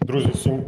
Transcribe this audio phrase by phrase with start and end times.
[0.00, 0.64] Друзі, всім,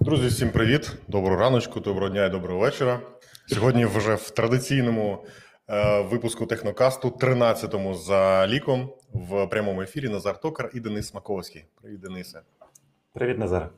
[0.00, 0.92] друзі, всім привіт!
[1.08, 3.00] Доброго раночку, доброго дня і доброго вечора.
[3.46, 5.24] Сьогодні вже в традиційному
[5.68, 11.64] е, випуску технокасту, 13-му за ліком, в прямому ефірі Назар Токар і Денис Смаковський.
[11.82, 12.40] Привіт, Денисе.
[13.12, 13.70] Привіт, Назар.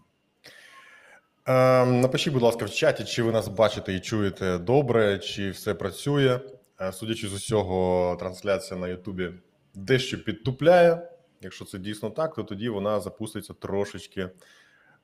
[1.48, 5.74] Е, напишіть, будь ласка, в чаті, чи ви нас бачите і чуєте добре, чи все
[5.74, 6.40] працює.
[6.80, 9.30] Е, судячи з усього, трансляція на Ютубі
[9.74, 11.09] дещо підтупляє.
[11.40, 14.30] Якщо це дійсно так, то тоді вона запуститься трошечки,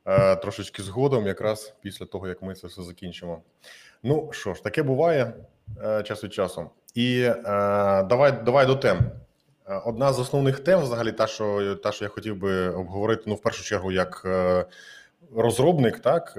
[0.05, 3.43] е, трошечки згодом, якраз після того, як ми це все закінчимо.
[4.03, 5.35] Ну що ж, таке буває
[5.85, 6.71] е, час від часу.
[6.95, 7.43] І е,
[8.03, 8.99] давай, давай до тем.
[9.85, 13.43] Одна з основних тем, взагалі, та, що та, що я хотів би обговорити, ну, в
[13.43, 14.27] першу чергу, як
[15.37, 16.39] розробник, так,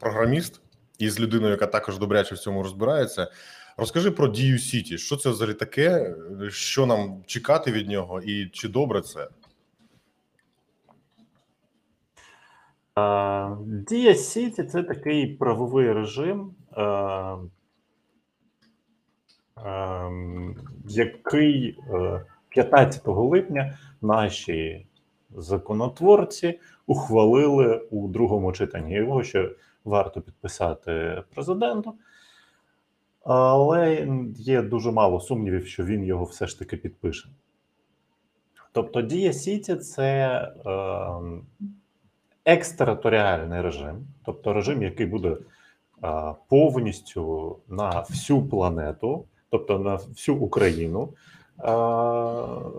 [0.00, 0.60] програміст,
[0.98, 3.28] і з людиною, яка також добряче в цьому розбирається.
[3.80, 4.98] Розкажи про дію City.
[4.98, 6.14] Що це взагалі таке?
[6.48, 9.28] Що нам чекати від нього, і чи добре це?
[12.98, 16.82] Е, Дія Сіті це такий правовий режим, е,
[19.64, 20.10] е,
[20.88, 24.86] який е, 15 липня наші
[25.36, 28.94] законотворці ухвалили у другому читанні.
[28.94, 29.50] Його ще
[29.84, 31.94] варто підписати президенту.
[33.28, 37.28] Але є дуже мало сумнівів, що він його все ж таки підпише.
[38.72, 40.28] Тобто Дія Сіті це
[40.66, 40.72] е,
[42.44, 45.38] екстериторіальний режим, тобто режим, який буде е,
[46.48, 51.08] повністю на всю планету, тобто на всю Україну,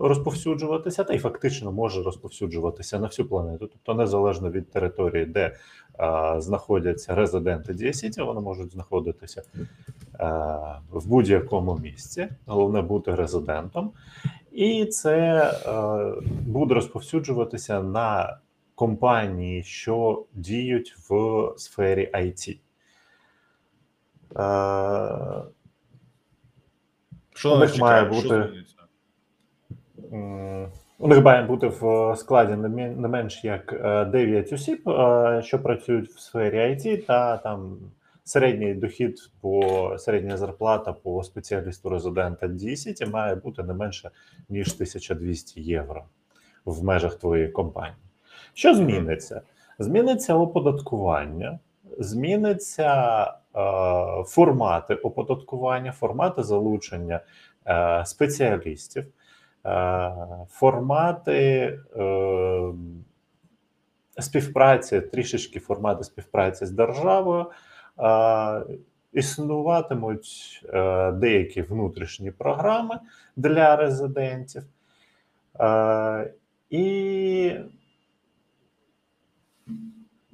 [0.00, 5.54] розповсюджуватися, та й фактично може розповсюджуватися на всю планету, тобто незалежно від території, де е,
[6.40, 9.64] знаходяться резиденти Дія Сіті, вони можуть знаходитися е,
[10.90, 12.28] в будь-якому місці.
[12.46, 13.92] Головне бути резидентом.
[14.52, 18.38] І це е, буде розповсюджуватися на
[18.74, 22.58] компанії, що діють в сфері IT.
[27.40, 28.48] Е, Що У них має бути-
[30.98, 36.10] у них має бути в складі не менш як е, 9 осіб, е, що працюють
[36.10, 37.78] в сфері IT, та там
[38.24, 44.10] середній дохід по середня зарплата по спеціалісту резидента D-City має бути не менше
[44.48, 46.04] ніж 1200 євро
[46.64, 47.96] в межах твоєї компанії.
[48.54, 49.40] Що зміниться?
[49.78, 51.58] Зміниться оподаткування,
[51.98, 53.32] зміниться е,
[54.26, 57.20] формати оподаткування, формати залучення
[57.66, 59.04] е, спеціалістів,
[59.66, 60.12] е,
[60.50, 62.72] формати е,
[64.18, 67.46] співпраці, трішечки формати співпраці з державою.
[68.00, 68.62] Е,
[69.12, 72.98] існуватимуть е, деякі внутрішні програми
[73.36, 74.62] для резидентів.
[75.60, 76.34] Е,
[76.70, 77.54] і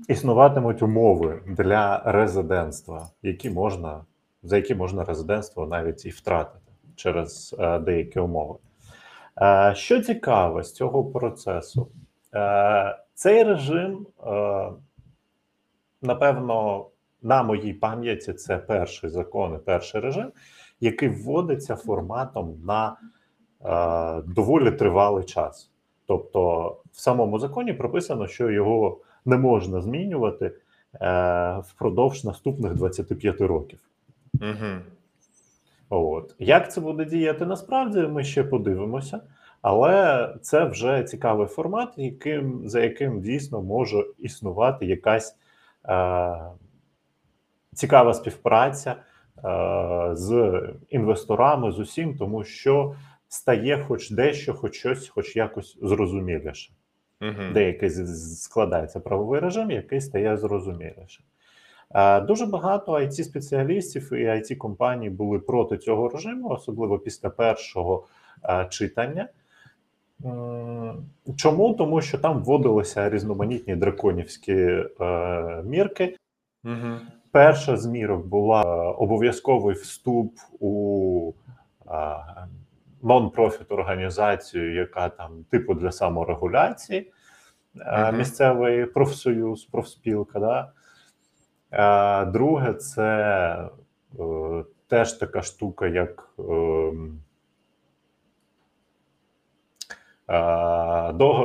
[0.09, 4.05] існуватимуть умови для резидентства, які можна,
[4.43, 8.59] за які можна резидентство навіть і втратити через е, деякі умови.
[9.43, 11.89] Е, що цікаво з цього процесу,
[12.35, 14.07] е, цей режим,
[16.03, 16.87] напевно,
[17.23, 20.33] на моїй пам'яті це перший закон і перший режим,
[20.81, 22.97] який вводиться форматом на
[24.27, 25.71] доволі тривалий час.
[26.07, 30.53] Тобто, в самому законі прописано, що його не можна змінювати
[31.01, 33.79] е, впродовж наступних 25 років.
[34.35, 34.81] Мгм.
[35.91, 39.21] От як це буде діяти насправді, ми ще подивимося,
[39.63, 45.37] але це вже цікавий формат, яким за яким дійсно може існувати якась
[45.89, 46.37] е,
[47.75, 49.01] цікава співпраця е,
[50.13, 52.95] з інвесторами, з усім, тому що
[53.29, 56.73] стає хоч дещо, хоч щось, хоч якось зрозуміліше.
[57.91, 61.23] З- з- складається правовий режим, який стає зрозуміліше.
[61.95, 68.07] Е, Дуже багато it спеціалістів і it компаній були проти цього режиму, особливо після першого
[68.71, 69.29] читання.
[71.37, 71.75] Чому?
[71.75, 76.17] Тому що там вводилися різноманітні драконівські е, мірки.
[76.65, 77.01] Мгм.
[77.31, 81.33] Перша з мірок була обов'язковий вступ у
[81.91, 81.93] е,
[83.07, 87.13] нон-профіт організацію, яка там типу для саморегуляції,
[87.81, 88.19] е, Мгм.
[88.19, 90.41] місцевий профсоюз, профспілка.
[90.41, 90.73] Да?
[91.73, 93.09] Е, Друге, це
[94.21, 97.21] е, теж така штука, як ем,
[100.29, 100.39] е,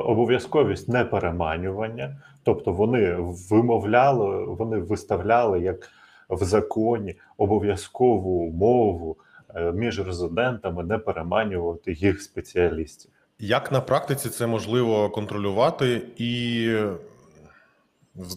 [0.06, 2.18] обов'язковість непереманювання.
[2.44, 3.16] Тобто вони
[3.50, 5.90] вимовляли, вони виставляли як
[6.30, 9.24] в законі обов'язкову умову е,
[9.74, 13.12] між резидентами не переманювати їх спеціалістів.
[13.40, 16.68] Як на практиці це можливо контролювати і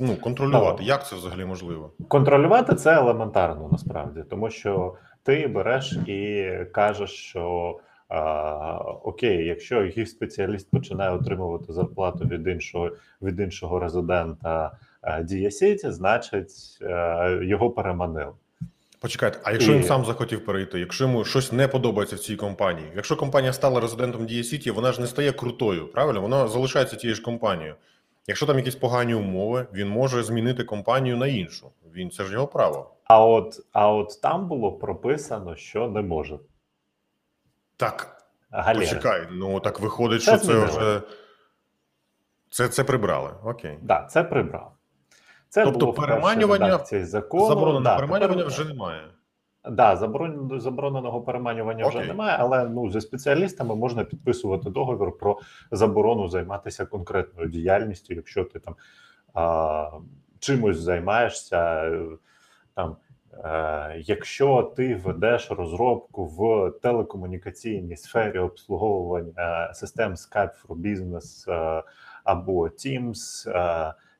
[0.00, 0.78] Ну, контролювати.
[0.78, 0.86] Так.
[0.86, 1.90] Як це взагалі можливо?
[2.08, 7.76] Контролювати це елементарно насправді, тому що ти береш і кажеш, що
[8.08, 12.90] а, окей, якщо їх спеціаліст починає отримувати зарплату від іншого
[13.22, 18.32] від іншого резидента а, Дія Сіті, значить е, його переманили.
[19.04, 22.36] Почекайте, а якщо І- він сам захотів перейти, якщо йому щось не подобається в цій
[22.36, 26.20] компанії, якщо компанія стала резидентом Дія Сіті, вона ж не стає крутою, правильно?
[26.20, 27.74] Вона залишається тією ж компанією.
[28.26, 31.70] Якщо там якісь погані умови, він може змінити компанію на іншу.
[31.94, 32.90] Він це ж його право.
[33.04, 36.38] А от, а от там було прописано, що не може.
[37.76, 38.80] Так, Галера.
[38.80, 39.28] почекай.
[39.30, 41.00] Ну так виходить, Це що це вже
[42.50, 43.30] це, це прибрали.
[43.44, 43.78] Окей.
[43.82, 44.73] Да, це прибрав.
[45.54, 47.46] Це Тобто було переманювання- редакції закону.
[47.46, 49.00] Забороненого да, переманювання тепер- вже немає.
[49.70, 50.60] Да, заборон...
[50.60, 55.38] забороненого переманювання вже немає, але ну зі спеціалістами можна підписувати договір про
[55.70, 58.76] заборону займатися конкретною діяльністю, якщо ти там
[59.34, 59.90] а,
[60.38, 61.90] чимось займаєшся.
[62.74, 62.96] Там,
[63.44, 71.82] е, якщо ти ведеш розробку в телекомунікаційній сфері обслуговування е, систем Skype for Business е,
[72.24, 73.50] або Teams,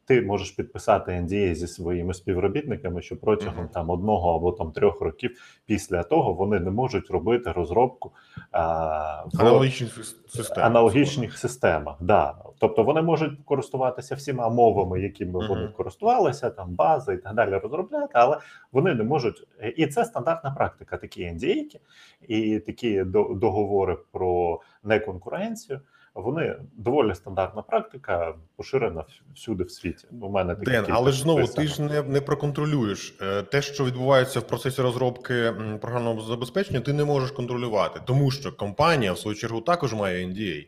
[0.07, 3.69] ти можеш підписати NDA зі своїми співробітниками, що протягом Мгм.
[3.69, 8.13] там одного або там трьох років після того вони не можуть робити розробку
[8.51, 10.67] а, в Аналогічні сис- системи.
[10.67, 11.97] аналогічних системах.
[12.01, 12.35] Да.
[12.59, 15.49] Тобто вони можуть користуватися всіма мовами, якими Мгм.
[15.49, 18.39] вони користувалися, там бази і так далі розробляти, але
[18.73, 19.47] вони не можуть.
[19.77, 20.97] І це стандартна практика.
[20.97, 21.81] Такі NDA
[22.29, 25.81] і такі договори про неконкуренцію.
[26.15, 30.07] Вони доволі стандартна практика, поширена всюди в світі.
[30.23, 33.85] У мене такі Ден, але ж знову ти ж не, не проконтролюєш Е, те, що
[33.85, 39.37] відбувається в процесі розробки програмного забезпечення, ти не можеш контролювати, тому що компанія в свою
[39.37, 40.67] чергу також має NDA,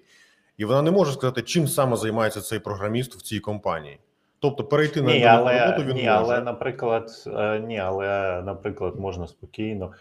[0.56, 3.98] і вона не може сказати, чим саме займається цей програміст в цій компанії.
[4.38, 6.10] Тобто перейти на Ні, на але, роботу він ні, може.
[6.10, 9.93] але, наприклад, е, ні, але, наприклад, можна спокійно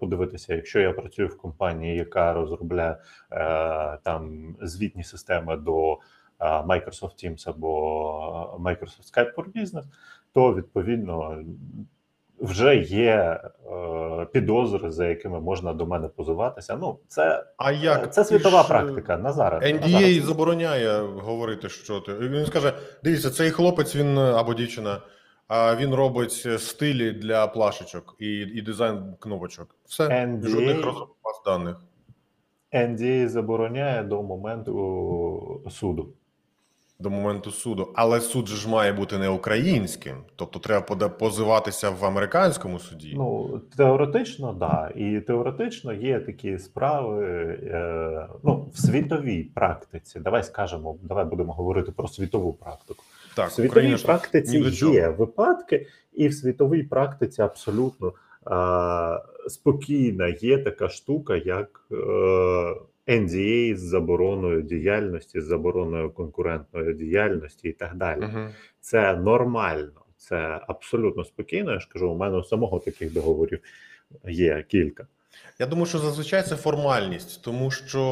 [0.00, 2.96] подивитися, якщо я працюю в компанії, яка розробляє
[3.32, 5.98] е, там звітні системи до е,
[6.44, 9.84] Microsoft Teams або е, Microsoft Skype for Business,
[10.32, 11.44] то відповідно
[12.40, 13.40] вже є
[13.72, 16.76] е, підозри, за якими можна до мене позиватися.
[16.80, 19.16] Ну, це, А як це світова ж, е, практика.
[19.16, 19.58] Назара.
[19.58, 22.14] NDA Назара, забороняє говорити, що ти.
[22.14, 22.72] Він скаже:
[23.04, 25.00] дивіться, цей хлопець він е, або дівчина,
[25.50, 29.76] він робить стилі для плашечок і, і дизайн кнопочок.
[29.86, 31.76] Все, NDA жодних розробок баз даних.
[32.72, 36.08] NDA забороняє до моменту суду.
[37.00, 42.04] До моменту суду, але суд же ж має бути не українським, тобто треба позиватися в
[42.04, 43.14] американському суді.
[43.16, 44.92] Ну, теоретично, да.
[44.96, 47.24] І теоретично є такі справи
[47.62, 50.20] е, ну, в світовій практиці.
[50.20, 53.04] Давай скажемо, давай будемо говорити про світову практику.
[53.38, 54.58] Так, в світовій Україна практиці
[54.92, 61.94] є випадки, і в світовій практиці абсолютно е, спокійна є така штука, як е,
[63.06, 68.20] NDA з забороною діяльності, з забороною конкурентної діяльності і так далі.
[68.20, 68.50] Мгм.
[68.80, 71.72] Це нормально, це абсолютно спокійно.
[71.72, 73.58] Я ж кажу, у мене у самого таких договорів
[74.28, 75.06] є кілька.
[75.58, 78.02] Я думаю, що зазвичай це формальність, тому що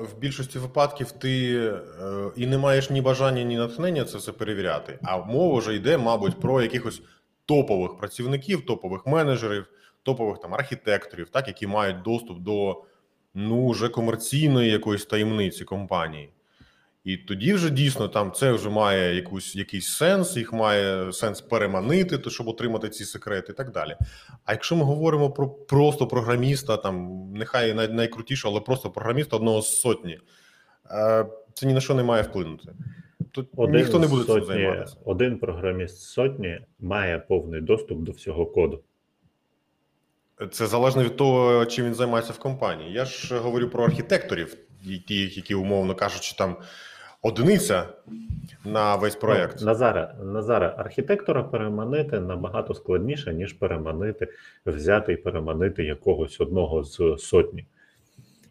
[0.00, 1.80] в більшості випадків ти е,
[2.36, 4.98] і не маєш ні бажання, ні натхнення це все перевіряти.
[5.02, 7.02] А мова вже йде, мабуть, про якихось
[7.46, 9.66] топових працівників, топових менеджерів,
[10.02, 12.84] топових там архітекторів, так, які мають доступ до
[13.34, 16.33] ну вже комерційної якоїсь таємниці компанії.
[17.04, 22.18] І тоді вже дійсно там це вже має якусь якийсь сенс, їх має сенс переманити,
[22.18, 23.96] то щоб отримати ці секрети, і так далі.
[24.44, 29.62] А якщо ми говоримо про просто програміста, там нехай най, найкрутішого, але просто програміста одного
[29.62, 30.18] з сотні,
[30.90, 32.72] е, це ні на що не має вплинути.
[33.30, 34.96] Тут ніхто не буде з цим займатися.
[35.04, 38.80] один програміст з сотні має повний доступ до всього коду.
[40.50, 42.92] Це залежно від того, чим він займається в компанії.
[42.92, 44.56] Я ж говорю про архітекторів,
[44.86, 46.56] і тих, які, умовно кажучи, там
[47.24, 47.88] одиниця
[48.64, 49.60] на весь проект.
[49.60, 54.28] Ну, Назара, Назара, архітектора переманити набагато складніше, ніж переманити,
[54.66, 57.66] взяти і переманити якогось одного з сотні.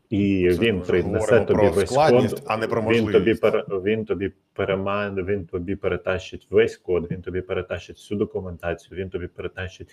[0.10, 2.44] І Це він принесе тобі про весь код.
[2.48, 7.22] а не про він тобі пере, він тобі переман, він тобі перетащить весь код, він
[7.22, 9.90] тобі перетащить всю документацію, він тобі перетащить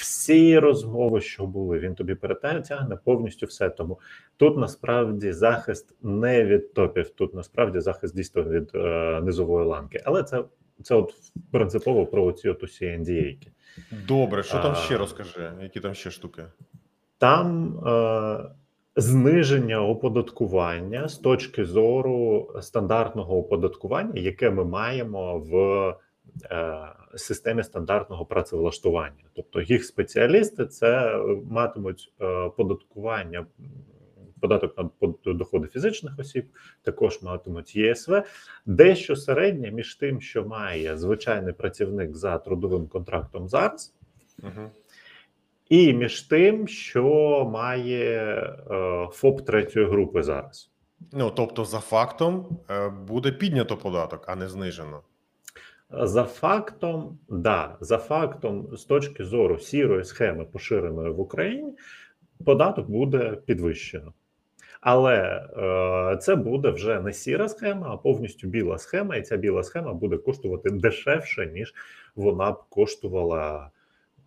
[0.00, 1.78] всі розмови, що були.
[1.78, 3.70] Він тобі перетягне повністю все.
[3.70, 3.98] Тому
[4.36, 10.02] тут насправді захист не від топів, тут насправді захист дійсно від е, низової ланки.
[10.04, 10.44] Але це,
[10.82, 11.14] це от
[11.52, 13.36] принципово про ці от усі NDA.
[14.08, 14.74] Добре, що там А.
[14.74, 15.52] ще розкажи?
[15.62, 16.42] Які там ще штуки?
[17.18, 18.50] Там е,
[18.96, 25.54] зниження оподаткування з точки зору стандартного оподаткування, яке ми маємо в
[26.50, 29.24] е, системі стандартного працевлаштування.
[29.34, 31.18] Тобто їх спеціалісти це
[31.50, 33.46] матимуть е, податкування.
[34.40, 34.90] Податок на
[35.34, 36.46] доходи фізичних осіб
[36.82, 38.22] також матимуть ЄСВ.
[38.66, 43.94] Дещо середнє між тим, що має звичайний працівник за трудовим контрактом зараз,
[44.42, 44.70] Угу.
[45.68, 47.04] і між тим, що
[47.52, 48.14] має
[48.70, 50.70] е, ФОП третьої групи зараз.
[51.12, 55.00] Ну тобто, за фактом е, буде піднято податок, а не знижено.
[55.92, 61.72] За фактом, да, за фактом, з точки зору сірої схеми, поширеної в Україні,
[62.44, 64.12] податок буде підвищено.
[64.80, 65.16] Але
[66.12, 69.92] е, це буде вже не сіра схема, а повністю біла схема, і ця біла схема
[69.94, 71.74] буде коштувати дешевше, ніж
[72.14, 73.70] вона б коштувала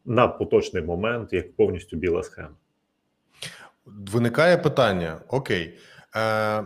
[0.05, 2.55] на поточний момент, як повністю біла схема.
[3.85, 5.77] Виникає питання: Окей,
[6.15, 6.63] е,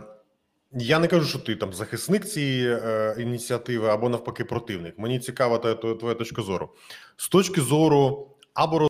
[0.72, 4.98] я не кажу, що ти там захисник цієї е, ініціативи або навпаки противник.
[4.98, 6.68] Мені цікава та- та- твоя точка зору.
[7.16, 8.88] З точки зору або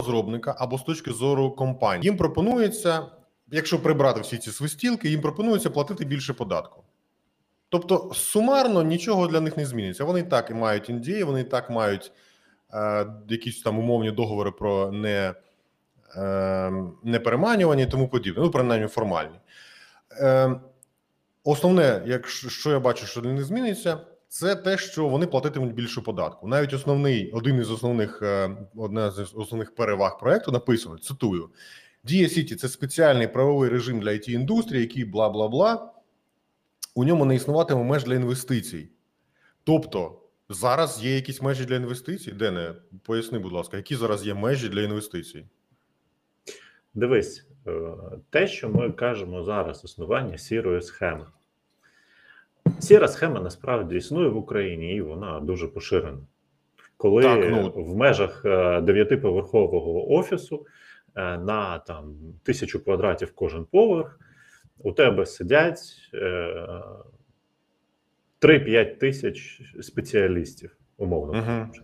[0.00, 2.04] розробника, або з точки зору компанії.
[2.10, 3.06] Їм пропонується,
[3.50, 6.82] якщо прибрати всі ці свистілки, їм пропонується платити більше податку.
[7.68, 10.04] Тобто, сумарно нічого для них не зміниться.
[10.04, 12.12] Вони і так і мають індії, вони і так мають
[12.74, 15.34] е, якісь там умовні договори про не,
[16.16, 16.72] е,
[17.04, 19.36] непереманювання і тому подібне, ну, принаймні формальні.
[20.20, 20.60] Е,
[21.46, 23.98] основне, якщо що я бачу, що не зміниться,
[24.28, 26.48] це те, що вони платитимуть більше податку.
[26.48, 31.50] Навіть основний, один із основних, е, одна з основних переваг проекту написано: цитую:
[32.04, 35.92] Дія Сіті це спеціальний правовий режим для it індустрії, який бла бла бла.
[36.94, 38.88] У ньому не існуватиме меж для інвестицій.
[39.64, 42.32] Тобто зараз є якісь межі для інвестицій?
[42.32, 45.46] Дене, поясни, будь ласка, які зараз є межі для інвестицій?
[46.94, 47.92] Дивись, е,
[48.30, 51.26] те, що ми кажемо зараз, існування сірої схеми.
[52.78, 56.18] Сіра схема насправді існує в Україні, і вона дуже поширена.
[56.96, 60.66] Коли Так, ну- в межах е, дев'ятиповерхового офісу
[61.14, 64.20] е, на там тисячу квадратів кожен поверх,
[64.78, 65.80] у тебе сидять
[66.14, 66.82] е,
[68.40, 71.82] 3-5 тисяч спеціалістів, умовно кажучи.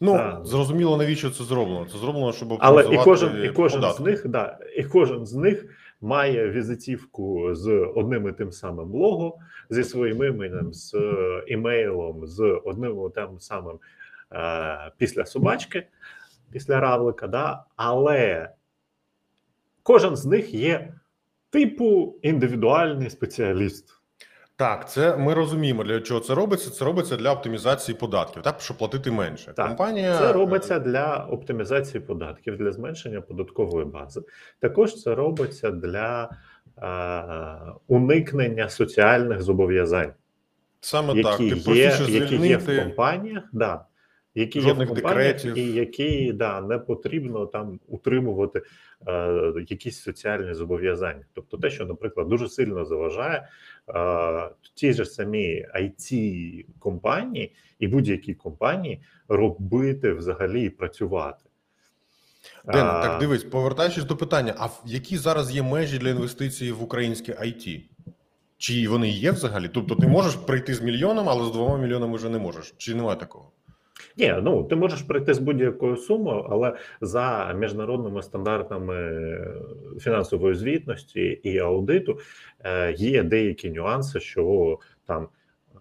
[0.00, 0.46] Ну Так.
[0.46, 1.86] зрозуміло, навіщо це зроблено.
[1.92, 5.64] Це зроблено, щоб Але і кожен, і кожен з них, да, і кожен з них
[6.00, 9.38] має візитівку з одним і тим самим лого,
[9.70, 13.78] зі своїм іменем, з е, імейлом, з одним і тим самим
[14.32, 15.86] е, після собачки,
[16.50, 18.50] після равлика, да, але
[19.82, 20.94] кожен з них є
[21.50, 24.02] типу індивідуальний спеціаліст.
[24.58, 26.70] Так, це ми розуміємо, для чого це робиться.
[26.70, 29.52] Це робиться для оптимізації податків, так щоб платити менше.
[29.56, 34.22] Так, Компанія Це робиться для оптимізації податків, для зменшення податкової бази.
[34.60, 36.30] Також це робиться для
[36.78, 40.12] е, уникнення соціальних зобов'язань,
[40.80, 41.36] саме так.
[41.36, 43.84] Ти є, які є в компаніях, да,
[44.34, 45.58] які є в компаніях, декретів.
[45.58, 48.62] і які да, не потрібно там утримувати
[49.08, 51.24] е, якісь соціальні зобов'язання.
[51.32, 53.48] Тобто, те, що, наприклад, дуже сильно заважає
[54.74, 61.44] ті ж самі it компанії і будь-які компанії робити взагалі і працювати.
[62.64, 67.32] Ден, так дивись, повертаючись до питання: а які зараз є межі для інвестицій в українське
[67.32, 67.82] IT?
[68.58, 69.70] Чи вони є взагалі?
[69.74, 72.74] Тобто ти можеш прийти з мільйоном, але з двома мільйонами вже не можеш.
[72.76, 73.52] Чи немає такого?
[74.16, 79.38] Ні, ну ти можеш прийти з будь-якою сумою, але за міжнародними стандартами
[80.00, 82.18] фінансової звітності і аудиту
[82.64, 85.78] е, є деякі нюанси, що там, е,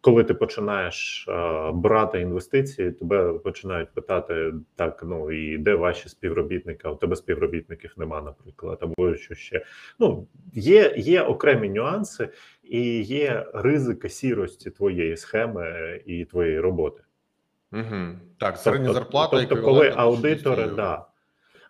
[0.00, 1.32] коли ти починаєш е,
[1.72, 6.80] брати інвестиції, тебе починають питати: так, ну і де ваші співробітники?
[6.84, 9.64] А у тебе співробітників нема, наприклад, або що ще.
[9.98, 12.28] Ну є, є окремі нюанси,
[12.62, 17.02] і є ризика сірості твоєї схеми і твоєї роботи.
[17.72, 18.06] Угу.
[18.38, 19.36] Так, середня Тобто- зарплата.
[19.40, 21.04] Тобто, коли еквівалентна до 60 аудитори, да,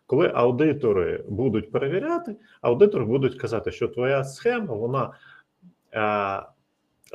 [0.06, 5.10] коли аудитори будуть перевіряти, аудитори будуть казати, що твоя схема вона
[5.94, 6.42] е,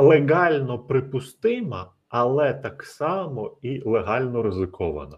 [0.03, 5.17] легально припустима, але так само і легально ризикована.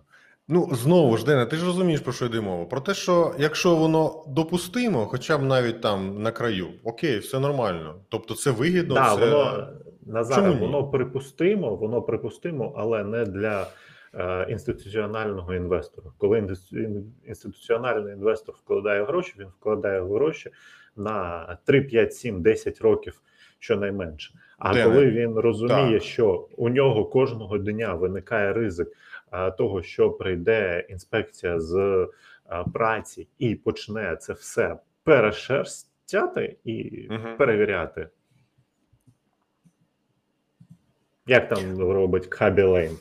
[0.52, 2.66] Ну знову ж Дене, ти ж розумієш про що йде мова?
[2.66, 7.96] Про те, що якщо воно допустимо, хоча б навіть там на краю, окей, все нормально.
[8.10, 9.68] Тобто це вигідно, Да, це воно
[10.10, 13.68] Назаре, Чому воно припустимо, воно припустимо, але не для
[14.14, 16.08] е, інституціонального інвестора.
[16.18, 16.38] Коли
[17.28, 20.52] інституціональний інвестор вкладає гроші, він вкладає гроші
[20.96, 23.22] на 3, 5, 7, 10 років
[23.60, 24.34] щонайменше.
[24.58, 26.04] А Дене, коли він розуміє, так.
[26.04, 28.88] що у нього кожного дня виникає ризик
[29.34, 32.08] е, того, що прийде інспекція з е,
[32.74, 37.38] праці і почне це все перешерстяти і Мгм.
[37.38, 38.08] перевіряти.
[41.30, 42.98] Як там робить Хабі Лейн?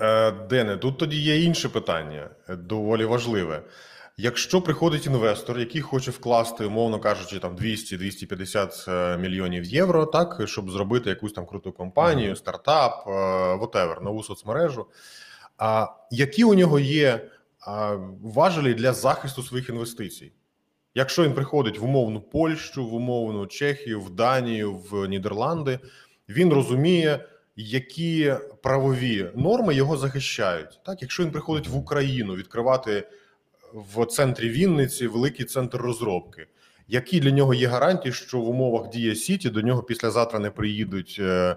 [0.00, 3.62] Е, Дене, тут тоді є інше питання, е, доволі важливе.
[4.16, 10.70] Якщо приходить інвестор, який хоче вкласти, умовно кажучи, там 200-250 е, мільйонів євро, так щоб
[10.70, 13.06] зробити якусь там круту компанію, стартап,
[13.60, 14.86] whatever, нову соцмережу.
[15.58, 17.30] А які у нього є
[18.22, 20.32] важелі для захисту своїх інвестицій?
[20.94, 25.78] Якщо він приходить в умовну Польщу, в умовну Чехію, в Данію, в Нідерланди,
[26.28, 27.24] він розуміє,
[27.56, 30.80] які правові норми його захищають.
[30.86, 33.08] Так, якщо він приходить в Україну відкривати
[33.72, 36.46] в центрі Вінниці великий центр розробки,
[36.88, 41.16] які для нього є гарантії, що в умовах Дія Сіті до нього післязавтра не приїдуть
[41.20, 41.56] е,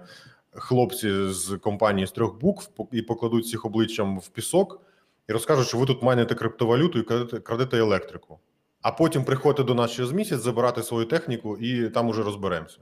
[0.50, 4.80] хлопці з компанії з трьох букв і покладуть всіх обличчям в пісок
[5.28, 8.38] і розкажуть, що ви тут майнете криптовалюту і крадете, крадете електрику.
[8.82, 12.78] А потім приходите до нас через місяць забирати свою техніку, і там уже розберемося.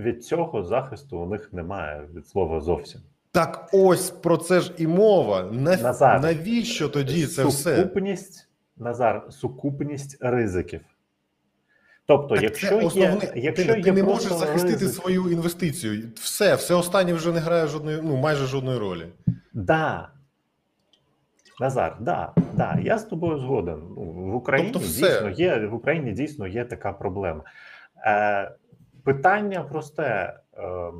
[0.00, 3.00] Від цього захисту у них немає від слова зовсім.
[3.32, 5.42] Так ось про це ж і мова.
[5.42, 5.76] На...
[5.76, 7.76] Назар, Навіщо тоді це все?
[7.76, 10.80] сукупність, Назар, сукупність ризиків.
[12.06, 16.08] Тобто, Так якщо це є, якщо ти, є ти не можеш захистити ризик, свою інвестицію.
[16.14, 19.06] Все, все останнє вже не грає жодної, ну майже жодної ролі.
[19.52, 20.08] Да.
[21.60, 23.82] Назар, да, да, я з тобою згоден.
[23.96, 24.02] Ну,
[24.32, 25.08] В Україні Тобто все.
[25.08, 27.44] дійсно є в Україні дійсно є така проблема.
[28.06, 28.50] Е,
[29.04, 30.40] питання просте.
[30.58, 30.92] Е,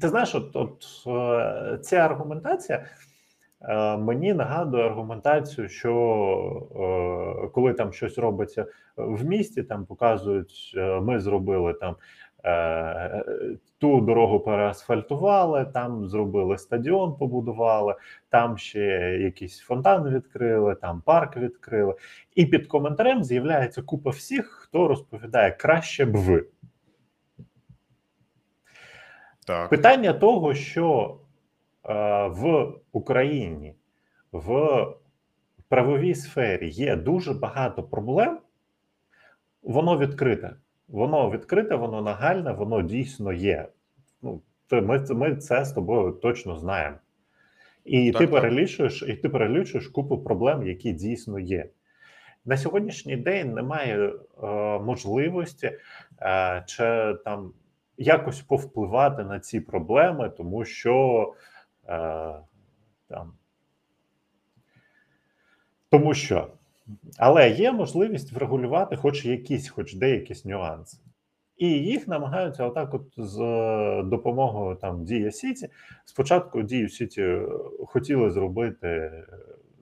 [0.00, 2.84] ти знаєш, от, от е, ця аргументація
[3.62, 5.92] е, мені нагадує аргументацію, що
[7.44, 11.96] е, коли там щось робиться в місті, там показують, ми зробили там
[13.78, 17.94] ту дорогу переасфальтували, там зробили стадіон, побудували,
[18.28, 18.80] там ще
[19.20, 21.94] якийсь фонтан відкрили, там парк відкрили.
[22.34, 26.46] І під коментарем з'являється купа всіх, хто розповідає краще б ви.
[29.46, 29.70] Так.
[29.70, 31.16] Питання того, що
[31.84, 33.74] е, в Україні
[34.32, 34.86] в
[35.68, 38.38] правовій сфері є дуже багато проблем,
[39.62, 40.50] воно відкрите.
[40.90, 43.68] Воно відкрите, воно нагальне, воно дійсно є.
[44.22, 46.96] Ну, це- ми, ми це з тобою точно знаємо.
[47.84, 48.34] І Так, ти так.
[48.42, 51.68] перелічуєш, і ти перелічуєш купу проблем, які дійсно є.
[52.44, 54.46] На сьогоднішній день немає е,
[54.78, 55.72] можливості
[56.22, 57.52] е, чи там
[57.96, 61.34] якось повпливати на ці проблеми, тому що
[61.88, 62.34] е,
[63.08, 63.32] там.
[65.90, 66.48] Тому що.
[67.18, 70.98] Але є можливість врегулювати хоч якісь, хоч деякісь нюанси.
[71.56, 75.68] І їх намагаються отак, от з е, допомогою там Дія Сіті.
[76.04, 77.42] Спочатку Дію Сіті е,
[77.86, 79.24] хотіли зробити, е,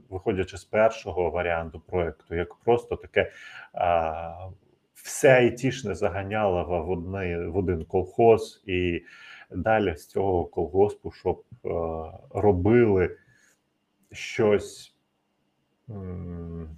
[0.08, 3.32] виходячи з першого варіанту проекту, як просто таке
[3.72, 4.48] а,
[4.94, 9.02] все айтішне заганяло в, одне, в один колхоз, і
[9.50, 11.68] далі з цього колгоспу, щоб е,
[12.30, 13.16] робили
[14.12, 14.94] щось.
[15.90, 16.68] м,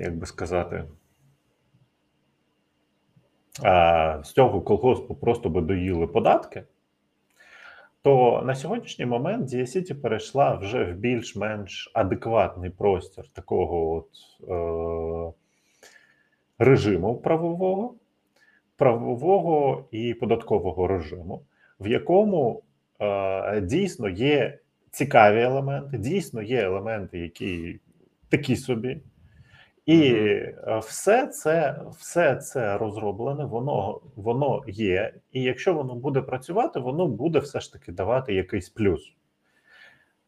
[0.00, 0.84] Як би сказати,
[3.62, 6.62] а, з цього колгоспу просто би доїли податки,
[8.02, 14.08] то на сьогоднішній момент Дія Сіті перейшла вже в більш-менш адекватний простір такого от,
[14.48, 15.32] е,
[16.58, 17.94] режиму правового,
[18.76, 21.42] правового і податкового режиму,
[21.80, 22.62] в якому
[23.00, 24.58] е, дійсно є
[24.90, 27.80] цікаві елементи, дійсно є елементи, які
[28.28, 29.00] такі собі.
[29.86, 35.14] І е, все це, все це розроблене, воно, воно є.
[35.32, 39.14] І якщо воно буде працювати, воно буде все ж таки давати якийсь плюс.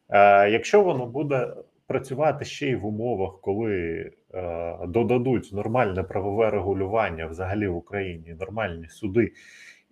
[0.09, 1.53] Е, якщо воно буде
[1.87, 8.89] працювати ще й в умовах, коли е, додадуть нормальне правове регулювання взагалі в Україні, нормальні
[8.89, 9.31] суди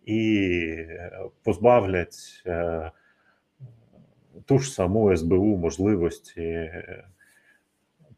[0.06, 0.40] і
[0.90, 1.12] е,
[1.44, 2.92] позбавлять е,
[4.46, 6.72] ту ж саму СБУ можливості.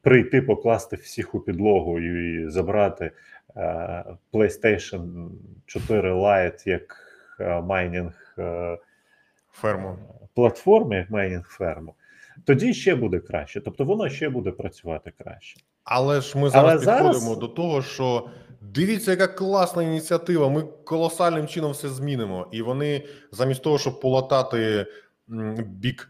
[0.04, 3.12] Прийти покласти всіх у підлогу і забрати
[3.58, 5.30] е, PlayStation
[5.66, 6.96] 4 Lite як
[7.40, 8.78] е, майнінг е,
[9.52, 9.98] Ферму.
[10.36, 11.94] платформи, як майнінг ферму,
[12.46, 13.62] тоді ще буде краще.
[13.62, 15.60] Тобто воно ще буде працювати краще.
[15.84, 18.30] Але ж ми зараз Але підходимо зараз- до того, що
[18.62, 20.50] дивіться, яка класна ініціатива.
[20.50, 22.48] Ми колосальним чином все змінимо.
[22.52, 24.86] І вони замість того, щоб полатати
[25.58, 26.10] бік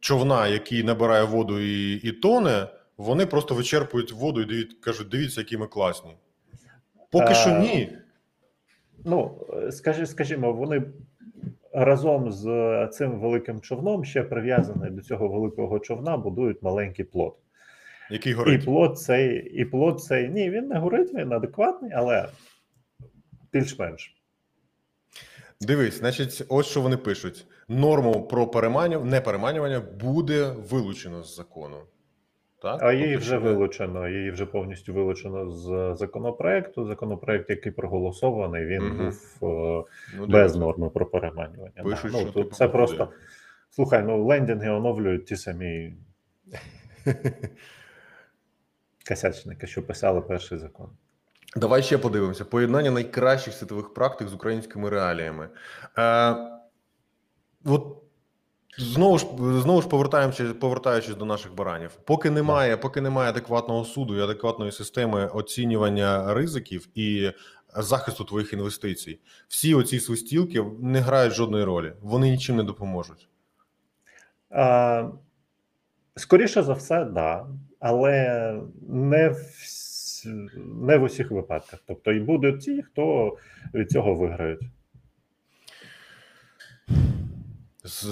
[0.00, 2.66] човна, який набирає воду і, і тоне,
[2.98, 6.16] вони просто вичерпують воду і дають, кажуть, дивіться, які ми класні.
[7.10, 7.98] Поки що Е, ні.
[9.04, 10.82] Ну, е, скажи, скажімо, вони
[11.72, 17.34] разом з е, цим великим човном ще прив'язані до цього великого човна, будують маленький плот.
[18.10, 20.28] Який І плод цей, і плод цей.
[20.28, 22.28] Ні, він не горить, він адекватний, але
[23.52, 24.16] більш-менш.
[25.60, 31.76] Дивись, значить, ось що вони пишуть: норму про переманювання, не переманювання буде вилучено з закону.
[32.62, 32.82] Так?
[32.82, 34.08] А її вже вилучено.
[34.08, 36.86] Її вже повністю вилучено з законопроекту.
[36.86, 38.96] Законопроект, який проголосований, він Мгм.
[38.98, 39.84] був е,
[40.16, 40.54] Ну, без дивись.
[40.54, 41.72] норми про переманювання.
[41.76, 41.82] Да.
[41.82, 43.08] Пишуть, ну, тут типу, це просто.
[43.70, 45.94] Слухай, ну лендінги оновлюють ті самі
[49.08, 50.90] косячники, що писали перший закон.
[51.56, 55.48] Давай ще подивимося: поєднання найкращих світових практик з українськими реаліями.
[55.98, 56.34] Е,
[57.64, 58.02] от
[58.78, 61.90] знову ж знову ж повертаємося, повертаючись до наших баранів.
[62.04, 67.32] Поки немає, поки немає адекватного суду і адекватної системи оцінювання ризиків і
[67.76, 71.92] захисту твоїх інвестицій, всі оці свистілки не грають жодної ролі.
[72.00, 73.28] Вони нічим не допоможуть.
[74.50, 75.08] А,
[76.16, 77.46] скоріше за все, да.
[77.80, 79.40] Але не в,
[80.56, 81.80] не в усіх випадках.
[81.86, 83.36] Тобто, і будуть ті, хто
[83.74, 84.62] від цього виграють.
[87.86, 88.02] З,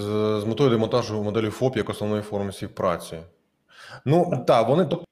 [0.40, 3.18] з метою демонтажу моделі ФОП як основної форми співпраці.
[4.04, 5.04] Ну так, вони тобто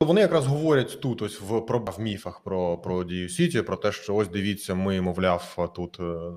[0.00, 3.92] вони якраз говорять тут, ось в про в міфах про, про дію Сіті, про те,
[3.92, 6.32] що ось дивіться, ми, мовляв, тут е,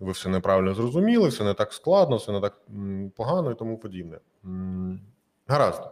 [0.00, 2.60] ви все неправильно зрозуміли, все не так складно, все не так
[3.16, 4.18] погано і тому подібне.
[5.46, 5.82] Гаразд.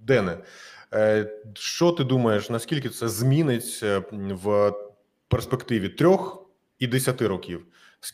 [0.00, 0.38] Дене,
[0.94, 4.72] е, що ти думаєш, наскільки це змінить е, в
[5.28, 6.46] перспективі трьох
[6.78, 7.66] і десяти років?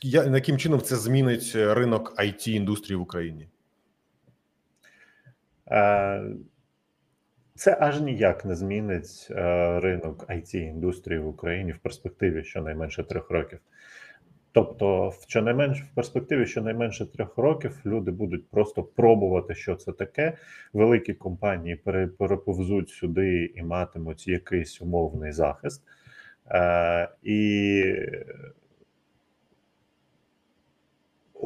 [0.03, 3.49] Яким чином це змінить е, ринок it індустрії в Україні?
[5.71, 6.25] Е,
[7.55, 13.31] Це аж ніяк не змінить е, ринок it індустрії в Україні в перспективі щонайменше трьох
[13.31, 13.59] років.
[14.53, 20.37] Тобто, в щонайменш в перспективі щонайменше трьох років люди будуть просто пробувати, що це таке.
[20.73, 21.77] Великі компанії
[22.19, 25.83] переповзуть сюди і матимуть якийсь умовний захист.
[27.23, 27.83] І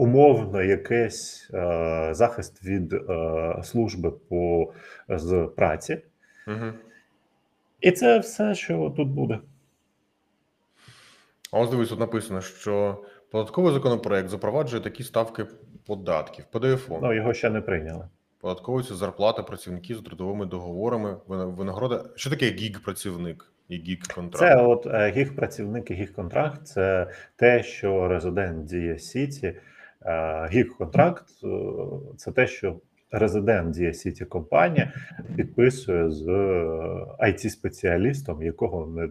[0.01, 4.73] умовно якийсь е, захист від е, служби по
[5.09, 5.99] з праці.
[6.47, 6.73] Угу.
[7.81, 9.39] І це все, що тут буде.
[11.53, 15.47] А ось дивись, тут написано, що податковий законопроект запроваджує такі ставки
[15.87, 16.99] податків, ПДФО.
[17.03, 18.09] Ну його ще не прийняли.
[18.41, 22.05] Податковується зарплата працівників з трудовими договорами, вина- винагорода.
[22.17, 24.39] Що таке гіг-працівник і гіг-контракт?
[24.39, 29.55] Це от е, гіг-працівник і гіг-контракт це те, що резидент Дія Сіті.
[30.07, 31.47] Е, Гіг-контракт е,
[32.17, 32.77] це те, що
[33.11, 34.93] резидент Дія Сіті компанія
[35.37, 36.27] підписує з
[37.19, 39.09] it спеціалістом якого не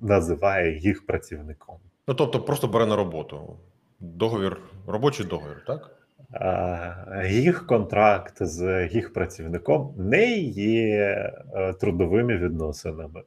[0.00, 1.76] називає гіг-працівником.
[2.08, 3.56] Ну тобто просто бере на роботу.
[4.00, 5.90] Договір, робочий договір, так?
[6.34, 13.22] Е, Гіг-контракт з гіг-працівником не є е, трудовими відносинами.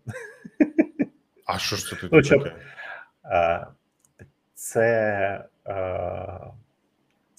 [1.46, 2.56] А що ж це тут Ну, таке?
[3.26, 3.68] Е,
[4.54, 6.40] Це, е,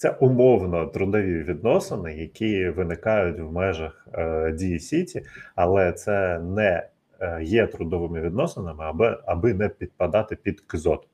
[0.01, 5.21] це умовно трудові відносини, які виникають в межах е, дії Сіті,
[5.55, 6.87] але це не
[7.19, 11.07] е, є трудовими відносинами, аби, аби не підпадати під КЗОТ.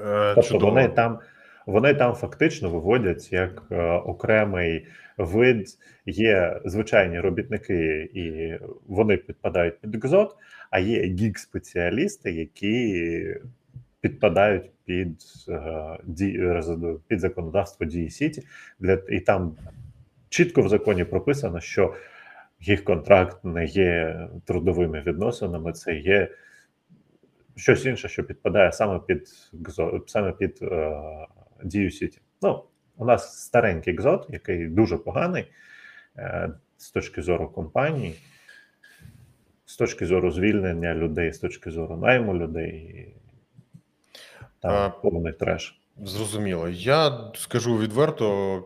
[0.00, 0.72] Е, Тобто чудово.
[0.72, 1.18] вони там,
[1.66, 3.62] вони там фактично виводять як
[4.06, 4.86] окремий
[5.18, 5.66] вид,
[6.06, 8.54] є звичайні робітники, і
[8.86, 10.36] вони підпадають під КЗОТ,
[10.70, 13.26] а є гік-спеціалісти, які
[14.00, 16.50] підпадають під, е, ді,
[17.08, 18.42] під законодавство дії Сіті.
[18.78, 19.56] Для, і там
[20.28, 21.94] чітко в законі прописано, що
[22.60, 26.28] їх контракт не є трудовими відносинами, це є
[27.56, 29.28] щось інше, що підпадає саме під
[30.06, 31.00] саме під е,
[31.64, 32.20] дію Сіті.
[32.42, 32.64] Ну,
[32.96, 35.44] у нас старенький ГЗОТ, який дуже поганий
[36.18, 38.14] е, з точки зору компаній,
[39.64, 43.14] з точки зору звільнення людей, з точки зору найму людей.
[44.62, 45.80] Там А, повний треш.
[46.02, 46.68] Зрозуміло.
[46.68, 48.58] Я скажу відверто,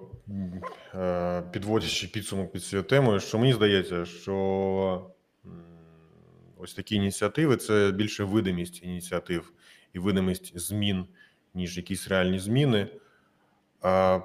[0.94, 5.10] е, підводячи підсумок під цією темою, що мені здається, що
[6.58, 9.52] ось такі ініціативи це більше видимість ініціатив
[9.92, 11.06] і видимість змін,
[11.54, 12.88] ніж якісь реальні зміни.
[13.82, 14.20] А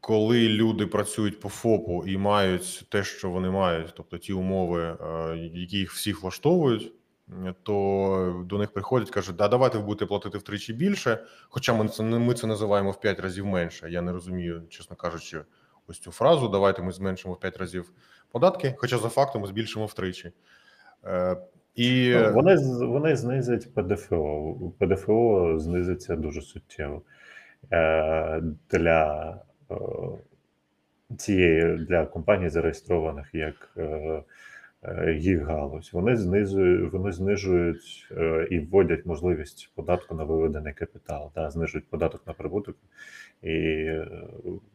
[0.00, 5.36] Коли люди працюють по ФОПу і мають те, що вони мають, тобто ті умови, е,
[5.36, 6.92] які їх всіх влаштовують,
[7.62, 11.24] то до них приходять, кажуть, да, давайте ви будете платити втричі більше.
[11.48, 13.90] Хоча ми це ми це називаємо в 5 разів менше.
[13.90, 15.40] Я не розумію, чесно кажучи,
[15.86, 16.48] ось цю фразу.
[16.48, 17.92] Давайте ми зменшимо в 5 разів
[18.32, 20.32] податки, хоча за фактом ми збільшимо втричі.
[21.04, 21.36] Е,
[21.74, 22.56] і Ну, Вони,
[22.86, 24.54] вони знизять ПДФО.
[24.78, 27.02] ПДФО знизиться дуже суттєво
[27.72, 29.36] е, для
[29.70, 29.74] е,
[31.18, 33.76] цієї для компаній, зареєстрованих як
[35.16, 35.90] їх галузь.
[35.92, 42.26] Вони знизують, вони знижують е, і вводять можливість податку на виведений капітал, да, знижують податок
[42.26, 42.76] на прибуток
[43.42, 44.08] і е,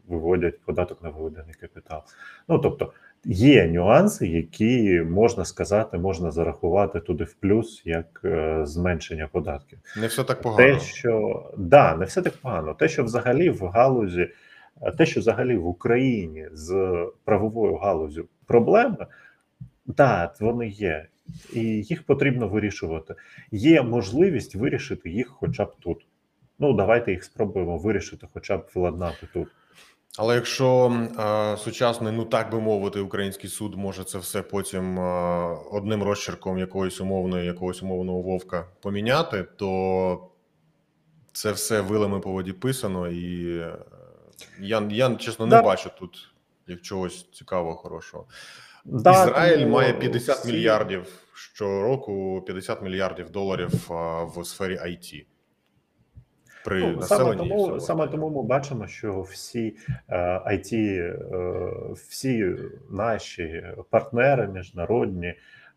[0.07, 2.01] виводять податок на виведений капітал.
[2.47, 2.93] Ну тобто
[3.25, 9.79] є нюанси, які можна сказати, можна зарахувати туди в плюс як е, зменшення податків.
[10.01, 10.73] Не все так погано.
[10.73, 12.73] Те, що да, не все так погано.
[12.73, 14.29] Те, що взагалі в галузі,
[14.81, 19.07] е, те, що взагалі в Україні з правовою галузю проблеми,
[19.95, 21.07] так, вони є,
[21.53, 23.15] і їх потрібно вирішувати.
[23.51, 26.05] Є можливість вирішити їх хоча б тут.
[26.59, 29.47] Ну, давайте їх спробуємо вирішити, хоча б владнати тут.
[30.17, 35.03] Але якщо е, сучасний, ну так би мовити, український суд може це все потім е,
[35.71, 40.29] одним розчерком якоїсь умовної, якогось умовного вовка поміняти, то
[41.33, 43.75] це все вилами по воді писано, і е,
[44.59, 45.61] я, я чесно не Да.
[45.61, 46.29] бачу тут
[46.67, 48.25] як чогось цікавого, хорошого.
[48.91, 53.69] Да, Ізраїль тому має 50 мільярдів щороку, 50 мільярдів доларів
[54.35, 55.25] в сфері IT.
[56.65, 59.75] При Ну, саме тому, всього саме тому ми бачимо, що всі
[60.09, 61.15] е, IT, е,
[62.09, 62.55] всі
[62.89, 65.33] наші партнери міжнародні,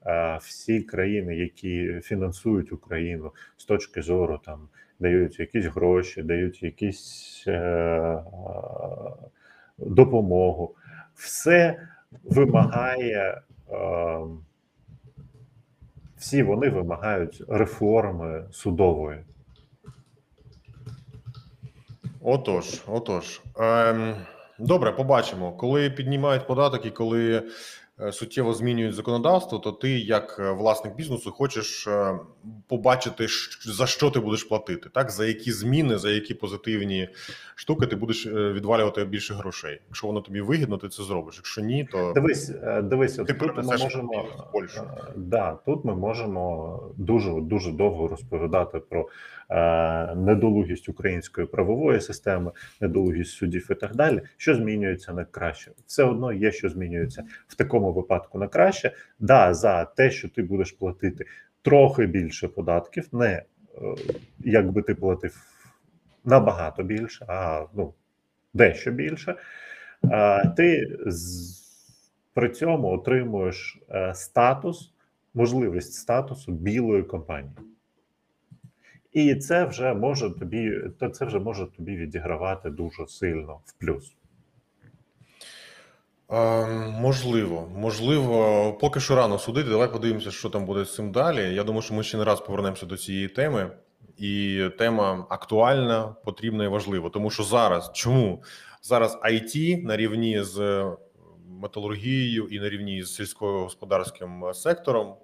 [0.06, 4.68] е, всі країни, які фінансують Україну з точки зору там
[5.02, 8.22] дають якісь гроші, дають якісь е, е,
[9.78, 10.74] допомогу,
[11.14, 11.88] все
[12.24, 13.42] вимагає.
[13.70, 14.18] Е,
[16.16, 19.24] всі вони вимагають реформи судової.
[22.20, 23.40] Отож, отож.
[23.58, 24.14] Ем,
[24.58, 25.52] добре, побачимо.
[25.52, 27.42] Коли піднімають податок і коли
[28.12, 32.18] суттєво змінюють законодавство, то ти, як е, власник бізнесу, хочеш е,
[32.68, 33.26] побачити,
[33.64, 35.10] за що ти будеш платити, так?
[35.10, 37.08] За які зміни, за які позитивні
[37.54, 39.80] штуки ти будеш е, відвалювати більше грошей.
[39.88, 41.36] Якщо воно тобі вигідно, ти це зробиш.
[41.36, 44.80] Якщо ні, то Дивись, е, дивись, от тут ми можемо в Польщу.
[44.80, 49.08] е, да, тут ми можемо дуже дуже довго розповідати про
[49.50, 52.50] е, недолугість української правової системи,
[52.80, 54.22] недолугість судів і так далі.
[54.36, 55.70] Що змінюється на краще?
[55.86, 58.92] Все одно є, що змінюється в такому випадку на краще.
[59.18, 61.24] Да, за те, що ти будеш платити
[61.62, 63.44] трохи більше податків, не е,
[64.38, 65.36] якби ти платив
[66.24, 67.94] набагато більше, а ну
[68.54, 69.36] дещо більше.
[70.10, 71.52] А, ти з,
[72.34, 74.94] при цьому отримуєш е, статус,
[75.34, 77.56] можливість статусу білої компанії.
[79.12, 84.16] І це вже може тобі, то це вже може тобі відігравати дуже сильно в плюс.
[86.32, 89.70] Е, можливо, можливо, поки що рано судити.
[89.70, 91.54] Давай подивимося, що там буде з цим далі.
[91.54, 93.70] Я думаю, що ми ще не раз повернемося до цієї теми,
[94.16, 97.10] і тема актуальна, потрібна і важлива.
[97.10, 98.42] Тому що зараз чому
[98.82, 100.86] зараз IT на рівні з
[101.48, 105.14] металургією і на рівні з сільськогосподарським сектором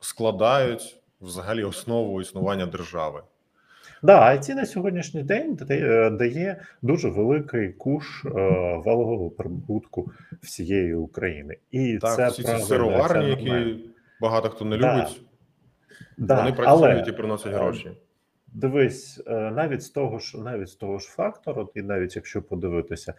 [0.00, 3.22] складають взагалі основу існування держави.
[4.02, 8.28] Да, IT на сьогоднішній день дає, дає дуже великий куш е,
[8.84, 10.10] валового прибутку
[10.42, 11.56] всієї України.
[11.70, 13.84] І Так, це всі ці сироварні, які
[14.20, 14.96] багато хто не Да.
[14.96, 15.22] любить,
[16.18, 17.90] Да, вони працюють але, і приносять е, гроші.
[18.54, 23.12] Дивись, е, навіть з того ж, навіть з того ж фактору, і навіть якщо подивитися,
[23.12, 23.16] е,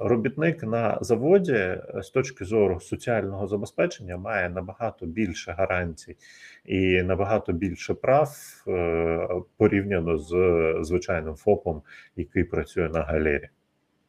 [0.00, 6.16] робітник на заводі е, з точки зору соціального забезпечення має набагато більше гарантій
[6.64, 8.36] і набагато більше прав
[8.68, 10.34] е, порівняно з
[10.80, 11.82] звичайним ФОПом,
[12.16, 13.48] який працює на галері.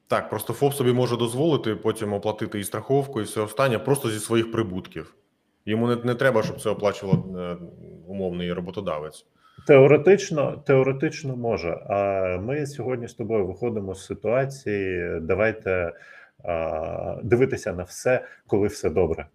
[0.08, 4.20] Так, просто ФОП собі може дозволити потім оплатити і страховку, і все останнє просто зі
[4.20, 5.16] своїх прибутків.
[5.66, 7.58] Йому не, не треба, щоб це оплачував е,
[8.08, 9.26] умовний роботодавець.
[9.67, 11.69] Теоретично, теоретично може.
[11.89, 15.19] А ми сьогодні з тобою виходимо з ситуації.
[15.21, 15.93] Давайте
[16.43, 19.28] а, дивитися на все, коли все добре.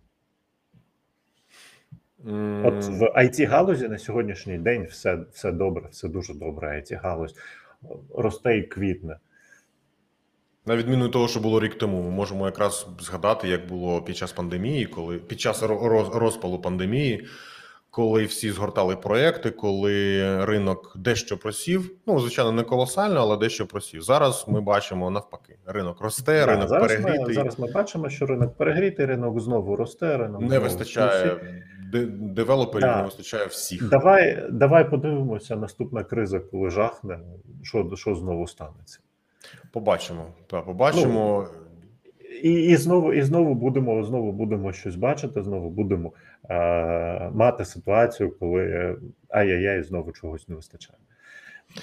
[2.27, 6.69] М, От в it галузі на сьогоднішній день все, все добре, все дуже добре.
[6.69, 7.35] it галузь
[8.15, 9.17] росте і квітне.
[10.67, 14.33] На відміну того, що було рік тому, ми можемо якраз згадати, як було під час
[14.33, 15.63] пандемії, коли під час
[16.15, 17.27] розпалу пандемії,
[17.97, 21.91] коли всі згортали проекти, коли ринок дещо просів.
[22.07, 24.03] Ну, звичайно, не колосально, але дещо просів.
[24.03, 27.27] Зараз ми бачимо навпаки: ринок росте, Да, ринок зараз, перегрітий.
[27.27, 30.17] ми, зараз ми бачимо, що ринок перегрітий, ринок знову росте.
[30.17, 32.97] Ринок Не знову вистачає всі- девелоперів, Да.
[32.97, 33.89] не вистачає всіх.
[33.89, 37.19] Давай, давай подивимося, наступна криза, коли жахне,
[37.63, 38.99] що, що знову станеться.
[39.73, 40.27] Побачимо.
[40.47, 41.49] Так, побачимо.
[42.43, 45.43] І, і знову, і знову будемо знову будемо щось бачити.
[45.43, 46.13] Знову будемо
[46.51, 48.97] е, мати ситуацію, коли е,
[49.29, 50.99] ай-яй-яй, знову чогось не вистачає.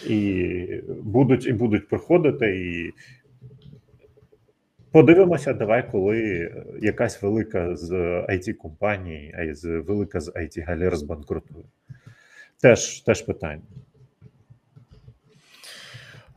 [0.08, 2.94] І будуть, і будуть приходити, і
[4.94, 7.92] Подивимося, давай, коли е, якась велика з
[8.30, 11.66] it компаній, а з велика з it галер збанкрутує.
[12.62, 13.62] Теж, теж питання.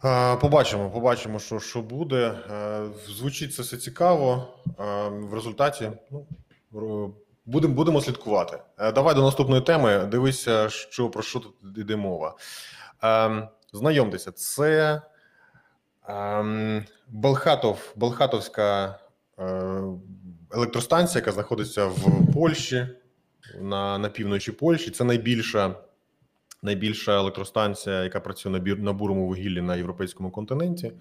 [0.06, 2.34] Е, Побачимо, побачимо, що, що буде.
[2.50, 4.48] Е, Звучить це все цікаво.
[4.80, 6.26] Е, В результаті ну,
[7.46, 8.58] будемо, будемо слідкувати.
[8.78, 10.06] Давай до наступної теми.
[10.10, 12.36] Дивися, що про що тут йде мова.
[13.72, 15.02] Знайомтеся, це
[17.08, 18.98] Белхатов, Белхатовська
[19.38, 19.82] е,
[20.52, 22.88] електростанція, яка знаходиться в Польщі
[23.60, 24.90] на, на півночі Польщі.
[24.90, 25.74] Це найбільша
[26.70, 30.92] найбільша електростанція, яка працює на бір на бурому вугіллі на європейському континенті,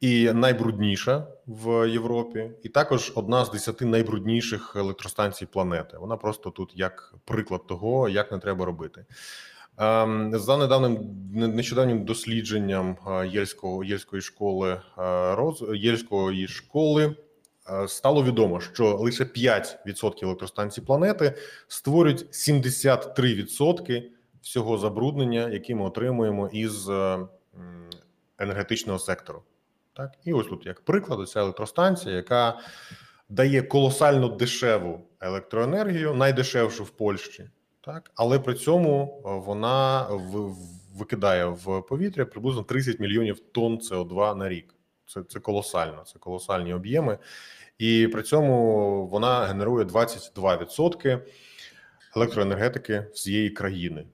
[0.00, 5.96] і найбрудніша в Європі, і також одна з десяти найбрудніших електростанцій планети.
[6.00, 9.04] Вона просто тут як приклад того, як не треба робити.
[9.78, 10.98] Ем, За недавним
[11.34, 14.80] не- нещодавнім дослідженням е, Єльського Єльської школи е,
[15.34, 17.16] роз Єльської школи
[17.70, 21.34] е, стало відомо, що лише 5% електростанцій планети
[21.68, 24.02] створюють 73%
[24.42, 27.18] всього забруднення, яке ми отримуємо із е,
[28.38, 29.42] енергетичного сектору.
[29.92, 32.58] Так, і ось тут як приклад, ця електростанція, яка
[33.28, 40.06] дає колосально дешеву електроенергію, найдешевшу в Польщі, так, але при цьому е, вона
[40.94, 44.74] викидає в повітря приблизно 30 мільйонів тонн СО2 на рік.
[45.06, 47.18] Це, це колосально, це колосальні об'єми,
[47.78, 51.20] і при цьому вона генерує 22%
[52.16, 54.06] електроенергетики всієї країни.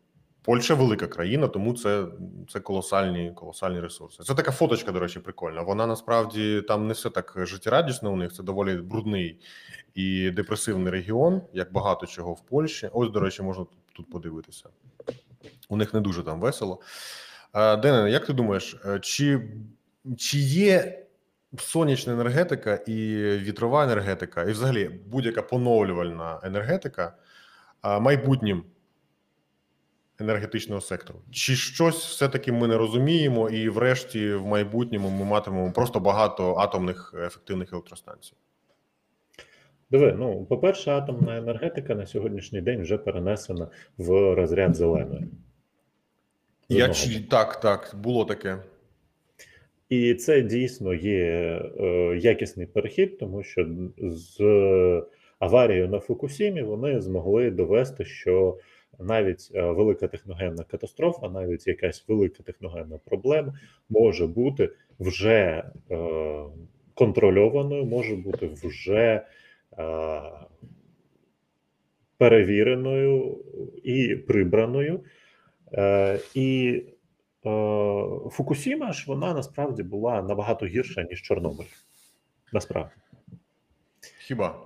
[0.45, 2.07] Польща велика країна, тому це,
[2.49, 4.23] це колосальні, колосальні ресурси.
[4.23, 5.63] Це така фоточка, до речі, прикольна.
[5.63, 8.13] Вона насправді там не все так життєрадісно.
[8.13, 9.41] У них це доволі брудний
[9.95, 12.91] і депресивний регіон, як багато чого в Польщі.
[12.93, 14.69] Ось, до речі, можна тут, подивитися.
[15.69, 16.81] У них не дуже там весело.
[17.55, 19.49] Е, Дене, як ти думаєш, е, чи,
[20.19, 21.05] чи є
[21.59, 27.17] сонячна енергетика і вітрова енергетика, і взагалі будь-яка поновлювальна енергетика
[28.01, 28.65] майбутнім
[30.25, 31.19] енергетичного сектору?
[31.31, 37.15] Чи щось все-таки ми не розуміємо, і врешті в майбутньому ми матимемо просто багато атомних
[37.27, 38.33] ефективних електростанцій?
[39.91, 45.25] Диви, ну, по-перше, атомна енергетика на сьогоднішній день вже перенесена в розряд зеленої.
[46.69, 48.59] Я чи так, так, було таке.
[49.89, 51.23] І це дійсно є
[51.81, 53.67] е, якісний перехід, тому що
[53.99, 54.41] з
[55.39, 58.59] аварією на Фукусімі вони змогли довести, що
[58.99, 66.45] навіть е, велика техногенна катастрофа, навіть якась велика техногенна проблема може бути вже е,
[66.95, 69.27] контрольованою, може бути вже
[69.79, 70.21] е,
[72.19, 73.45] перевіреною
[73.85, 75.01] і прибраною.
[76.35, 76.83] І
[78.31, 81.65] Фукусіма ж вона насправді була набагато гірша, ніж Чорнобиль.
[82.53, 82.93] Насправді.
[84.19, 84.64] Хіба?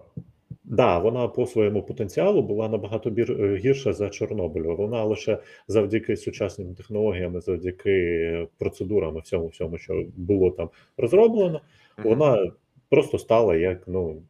[0.71, 4.63] Да, вона по своєму потенціалу була набагато бір, е, гірша за Чорнобиль.
[4.63, 11.61] Вона лише завдяки сучасним технологіям, завдяки процедурам і всьому, всьому, що було там розроблено,
[12.05, 12.53] вона
[12.89, 14.23] просто стала як ну,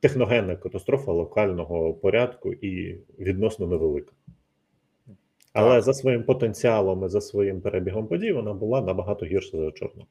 [0.00, 4.12] техногенна катастрофа локального порядку і відносно невелика.
[5.52, 5.82] Але Так.
[5.82, 10.06] за своїм потенціалом і за своїм перебігом подій вона була набагато гірша за Чорнобиль.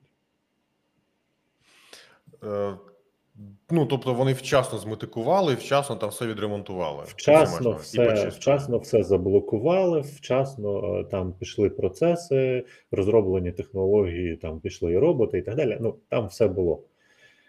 [3.69, 7.03] Ну, тобто вони вчасно зметикували, вчасно там все відремонтували.
[7.07, 14.97] Вчасно все, вчасно все заблокували, вчасно е, там пішли процеси, розроблені технології, там пішли і
[14.97, 15.77] роботи і так далі.
[15.81, 16.83] Ну там все було.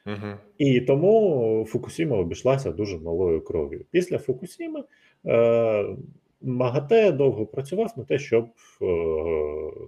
[0.07, 0.37] Мгм.
[0.59, 3.85] І тому Фукусіма обійшлася дуже малою кров'ю.
[3.91, 4.85] Після Фукусіми
[5.27, 5.97] е,
[6.43, 8.87] МАГАТЕ довго працював на те, щоб е,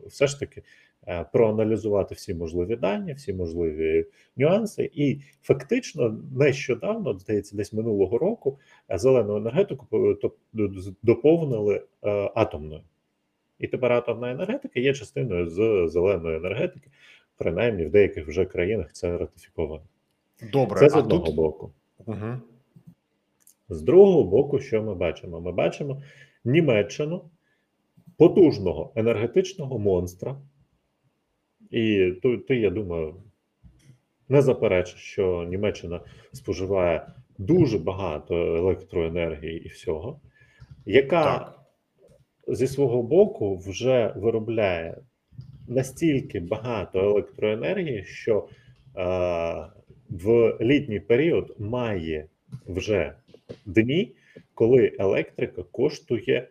[0.07, 0.63] все ж таки
[1.33, 8.59] проаналізувати всі можливі дані, всі можливі нюанси, і фактично нещодавно, здається, десь минулого року
[8.91, 9.87] е, зелену енергетику
[10.55, 12.81] з- доповнили е, атомною.
[13.59, 16.91] І тепер атомна енергетика є частиною з зеленої енергетики,
[17.37, 19.83] принаймні в деяких вже країнах це ратифіковано.
[20.53, 21.35] Добре, Це з а одного тут.
[21.37, 21.73] боку.
[22.07, 22.17] Угу.
[23.69, 25.41] З другого боку, що ми бачимо?
[25.41, 26.03] Ми бачимо
[26.45, 27.25] Німеччину,
[28.17, 30.37] потужного енергетичного монстра.
[31.75, 33.15] І ти, ти, я думаю,
[34.29, 36.01] не заперечиш, що Німеччина
[36.33, 37.07] споживає
[37.39, 40.21] дуже багато електроенергії і всього,
[40.87, 41.61] яка Так.
[42.57, 44.97] зі свого боку вже виробляє
[45.69, 49.03] настільки багато електроенергії, що е,
[50.11, 52.27] в літній період має
[52.67, 53.13] вже
[53.67, 54.13] дні,
[54.55, 56.49] коли електрика коштує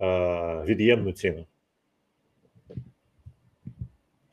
[0.00, 1.46] е, від'ємну ціну.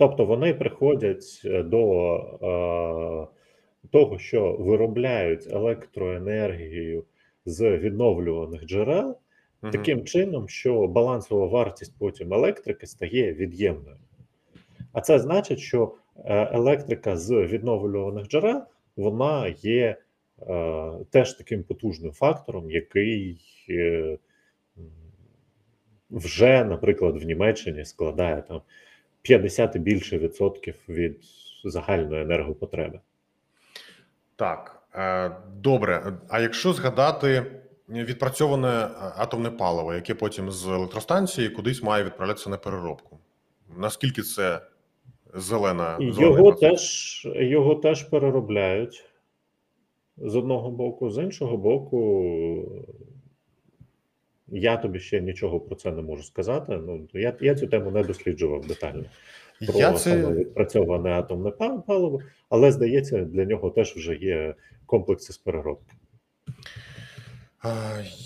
[0.04, 7.04] Тобто вони приходять до е, того, що виробляють електроенергію
[7.46, 9.18] з відновлюваних джерел,
[9.62, 9.72] Мгм.
[9.72, 13.98] таким чином, що балансова вартість потім електрики стає від'ємною.
[14.94, 15.94] А це значить, що
[16.26, 18.62] е, електрика з відновлюваних джерел
[18.96, 19.98] вона є
[20.42, 24.18] е, теж таким потужним фактором, який е,
[26.10, 28.62] вже, наприклад, в Німеччині складає там
[29.24, 31.18] 50 і більше відсотків від
[31.64, 33.00] загальної енергопотреби.
[34.36, 36.18] Так, е, добре.
[36.30, 37.46] А якщо згадати
[37.90, 43.18] відпрацьоване е, атомне паливо, яке потім з електростанції кудись має відправлятися на переробку,
[43.78, 44.62] наскільки це
[45.34, 49.06] зелена Його теж, його теж переробляють
[50.18, 52.84] з одного боку, з іншого боку,
[54.54, 56.80] я тобі ще нічого про це не можу сказати.
[56.88, 59.06] Ну, я, я цю тему не досліджував детально
[59.68, 61.52] про Я саме це відпрацьоване атомне
[61.88, 65.94] паливо, але здається, для нього теж вже є комплекси з переробки.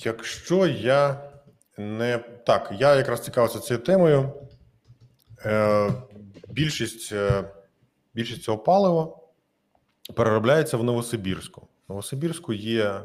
[0.03, 1.31] Якщо я
[1.77, 4.29] не так, я якраз цікавився цією темою.
[5.45, 5.89] Е,
[6.49, 7.43] Більшість, е,
[8.13, 9.17] більшість цього палива
[10.15, 11.61] переробляється в Новосибірську.
[11.61, 13.01] В Новосибірську є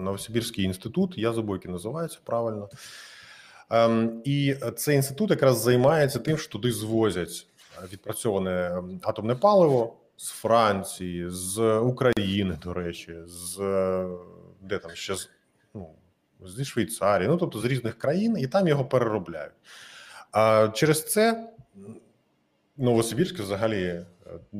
[0.00, 2.68] Новосибірський інститут, я який називається правильно.
[3.70, 7.46] Ем, І цей інститут якраз займається тим, що туди звозять
[7.92, 14.08] відпрацьоване ем, атомне паливо з Франції, з України, до речі, з е,
[14.60, 15.30] де там ще з,
[15.74, 15.90] ну,
[16.46, 19.52] зі Швейцарії, ну тобто з різних країн, і там його переробляють.
[20.32, 21.48] А через це
[22.76, 24.06] Новосибірськ взагалі е,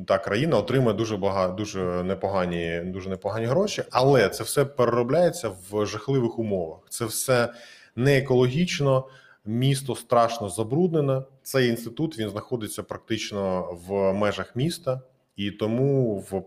[0.07, 5.85] та країна отримує дуже багато, дуже непогані, дуже непогані гроші, але це все переробляється в
[5.85, 6.79] жахливих умовах.
[6.89, 7.53] Це все
[7.95, 9.07] не екологічно.
[9.45, 11.21] Місто страшно забруднене.
[11.43, 15.01] Цей інститут він знаходиться практично в межах міста,
[15.35, 16.43] і тому в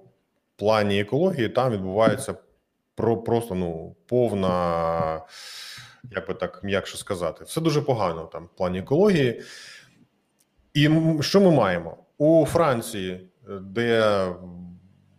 [0.56, 2.34] плані екології там відбувається
[2.94, 5.20] про просто ну повна,
[6.10, 9.42] як би так м'якше сказати, все дуже погано там в плані екології.
[10.74, 14.26] І що ми маємо у Франції, е, де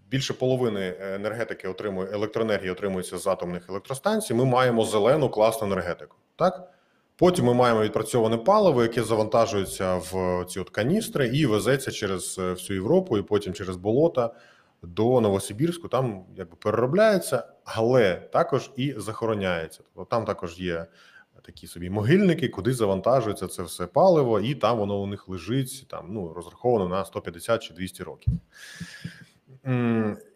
[0.09, 4.33] більше половини енергетики отримує електроенергії отримується з атомних електростанцій.
[4.33, 6.15] Ми маємо зелену класну енергетику.
[6.35, 6.71] Так
[7.15, 12.51] потім ми маємо відпрацьоване паливо, яке завантажується в ці от каністри і везеться через е,
[12.51, 14.33] всю Європу, і потім через болота
[14.81, 15.87] до Новосибірську.
[15.87, 19.79] Там якби переробляється, але також і захороняється.
[19.95, 20.85] Тобто там також є
[21.47, 26.07] такі собі могильники, куди завантажується це все паливо, і там воно у них лежить там
[26.09, 28.33] ну розраховано на 150 чи 200 років.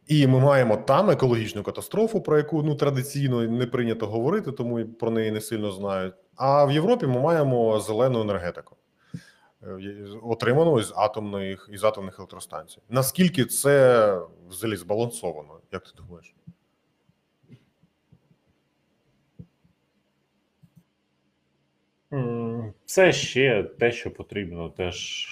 [0.07, 5.11] І ми маємо там екологічну катастрофу, про яку ну традиційно не прийнято говорити, тому про
[5.11, 6.13] неї не сильно знають.
[6.35, 8.75] А в Європі ми маємо зелену енергетику,
[9.63, 9.77] е,
[10.23, 12.79] отриману із атомних із атомних електростанцій.
[12.89, 14.17] Наскільки це
[14.49, 15.59] взагалі збалансовано?
[15.71, 16.35] Як ти думаєш?
[22.85, 25.27] Це ще те, що потрібно теж.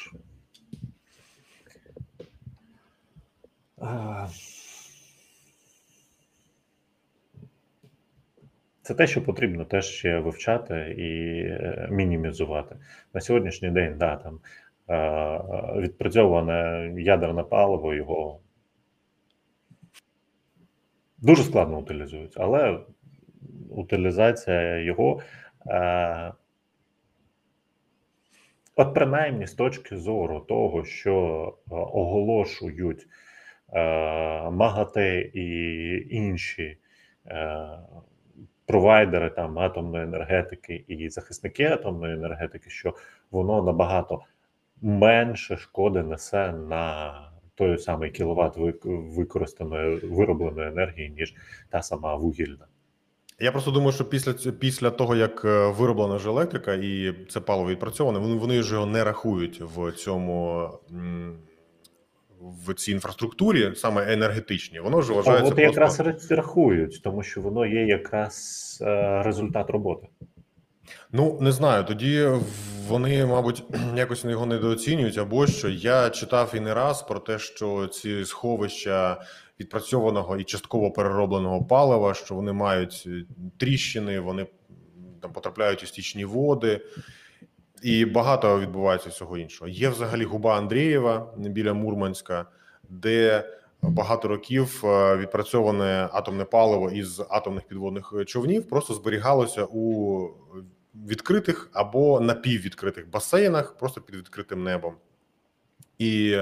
[8.82, 12.76] Це те, що потрібно теж ще вивчати і е, мінімізувати.
[13.14, 14.40] На сьогоднішній день, да, там
[14.90, 18.40] е, відпрацьоване ядерне паливо, його
[21.18, 22.80] дуже складно утилізують, але
[23.70, 25.22] утилізація його.
[28.80, 31.14] От принаймні з точки зору того, що
[31.58, 33.08] е, оголошують
[33.74, 33.80] е,
[34.50, 36.78] МАГАТЕ і інші
[37.28, 37.70] е,
[38.66, 42.94] провайдери там атомної енергетики і захисники атомної енергетики, що
[43.32, 44.22] воно набагато
[44.82, 47.14] менше шкоди несе на
[47.56, 51.36] той самий кіловат вик- використаної виробленої енергії, ніж
[51.70, 52.68] та сама вугільна.
[53.40, 57.70] Я просто думаю, що після після того, як е, вироблена вже електрика і це паливо
[57.70, 60.70] відпрацьоване, вони, вони ж його не рахують в цьому
[62.66, 64.80] в цій інфраструктурі, саме енергетичній.
[64.80, 65.82] Воно ж вважається от просто...
[65.82, 70.08] якраз рахують, тому що воно є якраз е, результат роботи.
[71.12, 71.84] Ну не знаю.
[71.84, 72.28] Тоді
[72.88, 73.64] вони, мабуть,
[73.96, 79.22] якось його недооцінюють, або що я читав і не раз про те, що ці сховища
[79.60, 83.26] відпрацьованого і частково переробленого палива, що вони мають е,
[83.58, 84.48] тріщини, вони
[85.22, 86.82] там потрапляють у стічні води,
[87.84, 89.70] і багато відбувається всього іншого.
[89.70, 92.46] Є взагалі губа Андрієва біля Мурманська,
[92.90, 93.44] де
[93.82, 100.20] багато років е, відпрацьоване атомне паливо із атомних підводних човнів просто зберігалося у
[101.08, 104.94] відкритих або напіввідкритих басейнах, просто під відкритим небом.
[105.98, 106.38] І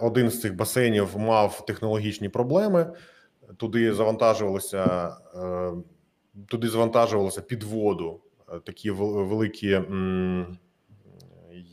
[0.00, 2.92] Один з цих басейнів мав технологічні проблеми.
[3.56, 5.72] Туди завантажувалося, е,
[6.46, 9.68] туди завантажувалося під воду е, такі великі,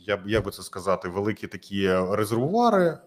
[0.06, 2.98] я як би це сказати, великі такі резервуари е,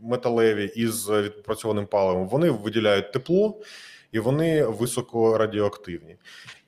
[0.00, 2.28] металеві із відпрацьованим паливом.
[2.28, 3.60] Вони виділяють тепло
[4.12, 6.16] і вони високорадіоактивні.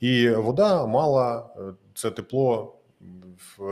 [0.00, 1.48] І вода мала
[1.94, 2.76] це тепло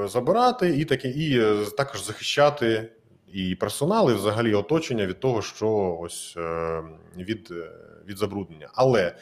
[0.04, 1.40] забирати і таке, і
[1.76, 2.92] також захищати
[3.32, 6.82] і персонал, і взагалі оточення від того, що ось е,
[7.16, 7.70] від, е,
[8.06, 8.68] від забруднення.
[8.74, 9.16] Але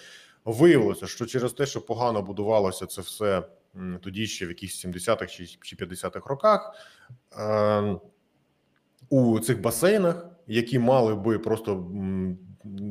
[0.44, 3.42] виявилося, що через те, що погано будувалося це все
[4.02, 6.74] тоді ще в якихось 70-х чи, чи 50-х роках.
[7.38, 7.96] Е,
[9.11, 11.90] у цих басейнах, які мали би просто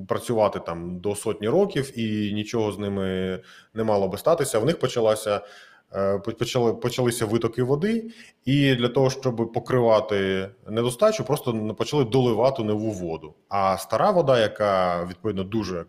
[0.08, 3.40] працювати там до сотні років, і нічого з ними
[3.74, 4.60] не мало би статися.
[4.60, 5.42] В них почалася
[6.40, 8.12] почали почалися витоки води,
[8.46, 13.34] і для того, щоб покривати недостачу, просто почали доливати нову воду.
[13.50, 15.86] А стара вода, яка відповідно дуже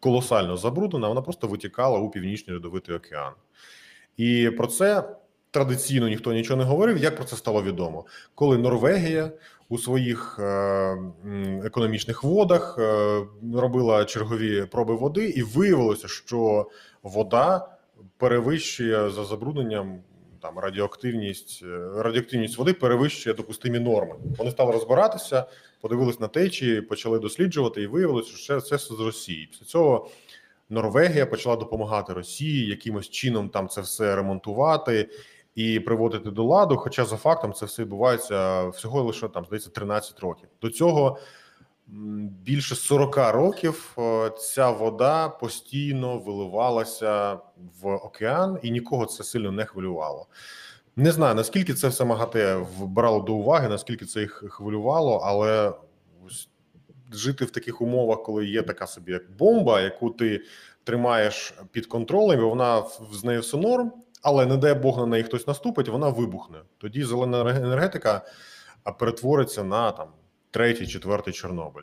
[0.00, 3.32] колосально забруднена, вона просто витікала у північний льодовитий океан.
[4.16, 5.16] І про це
[5.50, 6.96] традиційно ніхто нічого не говорив.
[6.98, 8.04] Як про це стало відомо?
[8.34, 9.30] Коли Норвегія
[9.68, 10.96] у своїх е,
[11.64, 13.20] економічних водах е,
[13.54, 16.70] робила чергові проби води, і виявилося, що
[17.02, 17.73] вода
[18.16, 20.02] перевищує за забрудненням
[20.42, 24.14] там радіоактивність, е, радіоактивність води перевищує допустимі норми.
[24.38, 25.46] Вони стали розбиратися,
[25.80, 29.46] подивились на течії, почали досліджувати, і виявилося, що це все з Росії.
[29.46, 30.10] Після цього
[30.68, 35.08] Норвегія почала допомагати Росії якимось чином там це все ремонтувати
[35.54, 36.76] і приводити до ладу.
[36.76, 40.48] Хоча за фактом це все відбувається всього лише там здається 13 років.
[40.62, 41.18] До цього
[41.86, 47.38] більше 40 років е, ця вода постійно виливалася
[47.80, 50.26] в океан, і нікого це сильно не хвилювало.
[50.96, 55.72] Не знаю наскільки це все МАГАТЕ брало до уваги, наскільки це їх хвилювало, але
[56.26, 56.48] ось
[57.12, 60.40] жити в таких умовах, коли є така собі як бомба, яку ти
[60.84, 62.82] тримаєш під контролем, і вона
[63.12, 66.58] з нею все норм, але не дай Бог на неї хтось наступить, вона вибухне.
[66.78, 68.22] Тоді зелена енергетика
[68.98, 70.08] перетвориться на там
[70.54, 71.82] третій, четвертий Чорнобиль.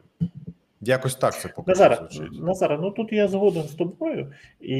[0.81, 2.41] Якось так це поки що Назара, звучить.
[2.41, 4.77] Назара, ну тут я згоден з тобою, і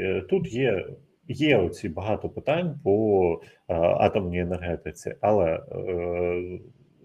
[0.00, 0.86] е, тут є,
[1.28, 6.58] є оці багато питань по е, атомній енергетиці, але е,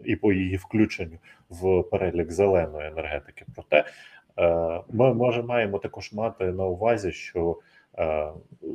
[0.06, 1.18] і по її включенню
[1.50, 3.46] в перелік зеленої енергетики.
[3.56, 3.86] Проте
[4.40, 7.58] е, ми може маємо також мати на увазі, що
[7.98, 8.28] е,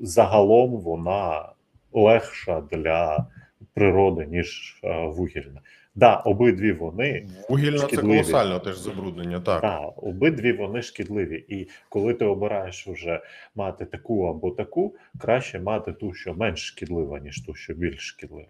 [0.02, 1.48] загалом вона
[1.92, 3.26] легша для
[3.74, 5.61] природи, ніж е, вугільна.
[5.97, 9.40] Да, обидві вони Вугільна це колосально теж забруднення.
[9.40, 9.61] Так.
[9.61, 11.44] так, обидві вони шкідливі.
[11.49, 13.20] І коли ти обираєш вже
[13.55, 18.49] мати таку або таку, краще мати ту, що менш шкідлива, ніж ту, що більш шкідлива.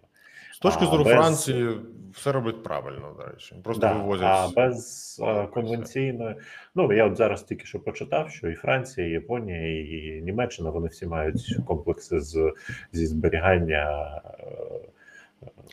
[0.53, 1.69] З точки зору без- Франції,
[2.13, 3.55] все роблять правильно, до речі.
[3.63, 4.25] Просто Да, вивозять.
[4.27, 6.35] а без е, конвенційної,
[6.75, 10.87] ну я от зараз тільки що почитав, що і Франція, і Японія, і Німеччина вони
[10.87, 12.53] всі мають комплекси з
[12.91, 14.11] зі зберігання.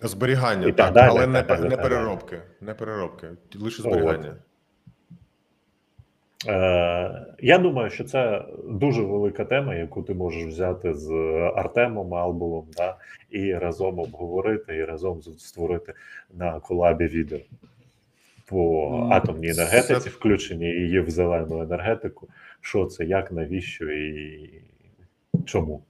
[0.03, 2.41] Зберігання, І так, так але так не, далі, не так переробки.
[2.61, 3.95] Не переробки, лише Ну, от.
[3.95, 4.37] зберігання.
[6.49, 11.11] Е, я думаю, що це дуже велика тема, яку ти можеш взяти з
[11.57, 12.97] Артемом Албулом, да,
[13.31, 15.95] і разом обговорити, і разом створити
[16.35, 17.39] на колабі відео
[18.47, 22.29] по атомній енергетиці, включення її в зелену енергетику.
[22.61, 24.51] Що це, як, навіщо і
[25.45, 25.83] чому?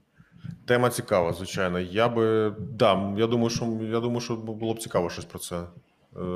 [0.67, 1.81] Тема цікава, звичайно.
[1.81, 5.63] Я би да, я думаю, що я думаю, що було б цікаво щось про це.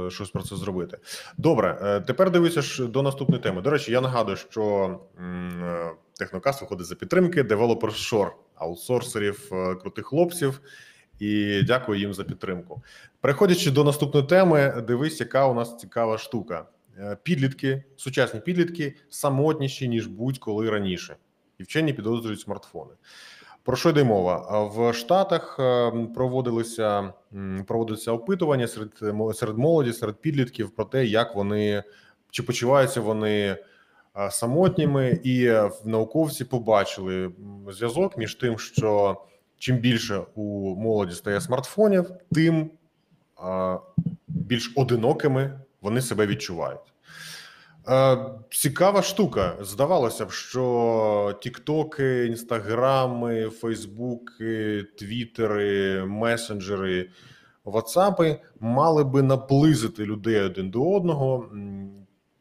[0.06, 0.98] е, Щось про це зробити.
[1.36, 3.62] Добре, е, тепер дивися ж до наступної теми.
[3.62, 9.50] До речі, я нагадую, що е, Технокаст виходить за підтримки Shore, аутсорсерів,
[9.80, 10.60] крутих хлопців.
[11.18, 12.82] І дякую їм за підтримку.
[13.20, 16.66] Переходячи до наступної теми, дивись, яка у нас цікава штука.
[17.22, 21.16] Підлітки, сучасні підлітки самотніші ніж будь-коли раніше,
[21.58, 22.92] і вчені підозрюють смартфони.
[23.68, 24.66] Про що йде мова?
[24.66, 28.88] В Штатах е, проводилися м, проводилися опитування серед
[29.34, 31.82] серед молоді, серед підлітків про те, як вони
[32.30, 33.56] чи почуваються вони
[34.16, 35.52] е, самотніми, і
[35.84, 37.30] науковці побачили
[37.70, 39.16] зв'язок між тим, що
[39.58, 42.70] чим більше у молоді стає смартфонів, тим
[44.28, 46.87] більш одинокими вони себе відчувають.
[47.88, 48.18] Е,
[48.50, 49.56] Цікава штука.
[49.60, 57.10] Здавалося б, що Тіктоки, Інстаграми, Фейсбуки, Твіттери, месенджери,
[57.64, 61.50] Ватсапи мали би наблизити людей один до одного,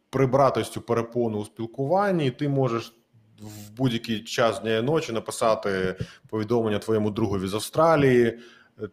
[0.09, 2.93] прибрати цю перепону у спілкуванні, і ти можеш
[3.41, 5.95] в будь-який час дня і ночі написати
[6.29, 8.39] повідомлення твоєму другові з Австралії,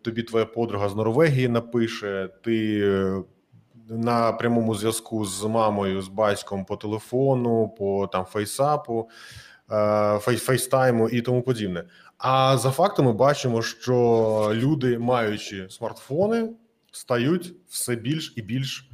[0.03, 3.23] тобі твоя подруга з Норвегії напише, ти е,
[3.89, 9.09] на прямому зв'язку з мамою, з батьком по телефону, по там фейсапу,
[9.72, 11.85] е, фейстайму і тому подібне.
[12.18, 16.51] А за фактом ми бачимо, що люди, маючи смартфони,
[16.93, 18.91] стають все більш і більш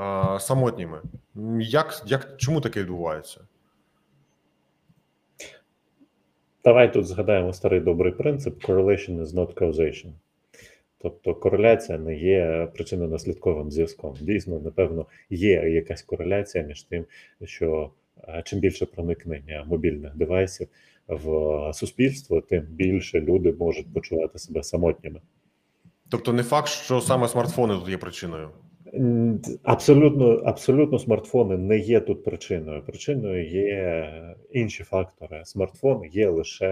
[0.00, 1.02] е, самотніми.
[1.60, 3.40] Як, як чому таке відбувається?
[6.64, 10.12] Давай тут згадаємо старий добрий принцип: correlation is not causation.
[11.02, 14.16] Тобто кореляція не є причинно-наслідковим зв'язком.
[14.20, 17.04] Дійсно, напевно, є якась кореляція між тим,
[17.44, 17.90] що
[18.28, 20.68] е, чим більше проникнення мобільних девайсів
[21.08, 25.20] в суспільство, тим більше люди можуть почувати себе самотніми.
[26.10, 28.50] Тобто, не факт, що саме смартфони тут є причиною.
[29.62, 32.82] Абсолютно, абсолютно смартфони не є тут причиною.
[32.82, 34.12] Причиною є
[34.52, 35.42] інші фактори.
[35.44, 36.66] Смартфон є лише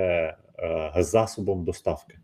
[0.59, 2.19] е, засобом доставки.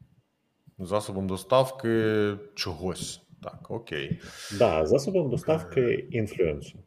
[0.78, 3.20] Засобом доставки чогось.
[3.42, 4.20] Так, окей.
[4.58, 6.78] Да, засобом доставки інфлюенсу.
[6.78, 6.84] Е,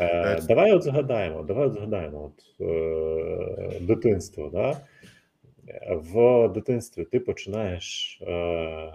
[0.00, 4.50] Е, давай от згадаємо, давай от згадаємо от, е, дитинство.
[4.52, 4.80] Да?
[5.90, 8.92] В дитинстві ти починаєш е,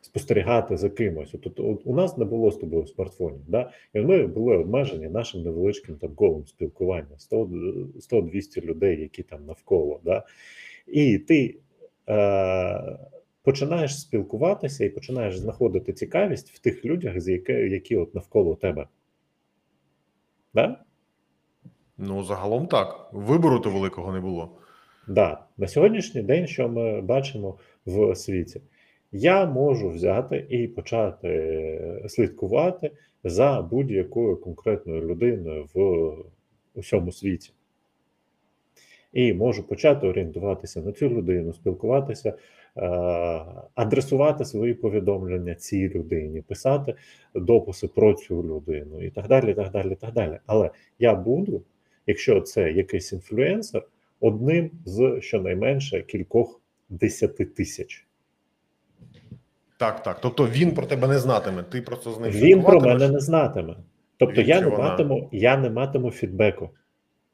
[0.00, 1.34] спостерігати за кимось.
[1.34, 3.70] От, от, от у нас не було з тобою смартфонів, да?
[3.94, 7.44] і ми були обмежені нашим невеличким там колом спілкування, 100
[8.12, 10.00] 100-200 людей, які там навколо.
[10.04, 10.22] Да?
[10.86, 11.58] І ти
[12.08, 12.98] е,
[13.42, 18.86] починаєш спілкуватися і починаєш знаходити цікавість в тих людях, з які, які от навколо тебе.
[20.54, 20.84] Да?
[21.98, 23.10] Ну, загалом так.
[23.12, 24.50] Вибору то великого не було.
[25.08, 25.44] Да.
[25.56, 28.60] На сьогоднішній день, що ми бачимо в світі,
[29.12, 32.90] я можу взяти і почати слідкувати
[33.24, 36.14] за будь-якою конкретною людиною в
[36.74, 37.52] усьому світі.
[39.14, 42.82] І можу почати орієнтуватися на цю людину, спілкуватися, е,
[43.74, 46.94] адресувати свої повідомлення цій людині, писати
[47.34, 49.54] дописи про цю людину і так далі.
[49.54, 50.38] так далі, так далі.
[50.46, 51.62] Але я буду,
[52.06, 53.82] якщо це якийсь інфлюенсер,
[54.20, 58.06] одним з щонайменше кількох десяти тисяч.
[59.78, 60.20] Так, так.
[60.20, 61.62] Тобто він про тебе не знатиме.
[61.62, 63.76] Ти просто з ним Він про мене не знатиме.
[64.16, 64.84] Тобто Він я не вона?
[64.84, 66.70] матиму, я не матиму фідбеку,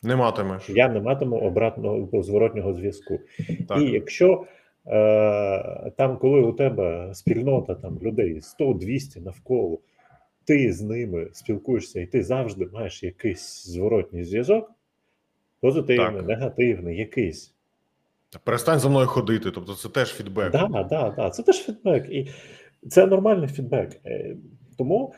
[0.03, 0.68] не матимеш.
[0.68, 3.20] я не матиму обратного зворотнього зв'язку.
[3.68, 3.78] Так.
[3.78, 4.44] І якщо
[4.86, 9.78] е, там, коли у тебе спільнота там людей 100-200 навколо,
[10.44, 14.72] ти з ними спілкуєшся, і ти завжди маєш якийсь зворотній зв'язок,
[15.61, 16.28] позитивний, Так.
[16.28, 17.55] негативний, якийсь.
[18.44, 19.51] Перестань за мною ходити.
[19.51, 20.53] Тобто, це теж фідбек.
[20.53, 21.30] Да, да, да.
[21.30, 22.11] Це теж фідбек.
[22.11, 22.28] І
[22.88, 24.01] це нормальний фідбек.
[24.07, 24.36] Е,
[24.78, 25.14] Тому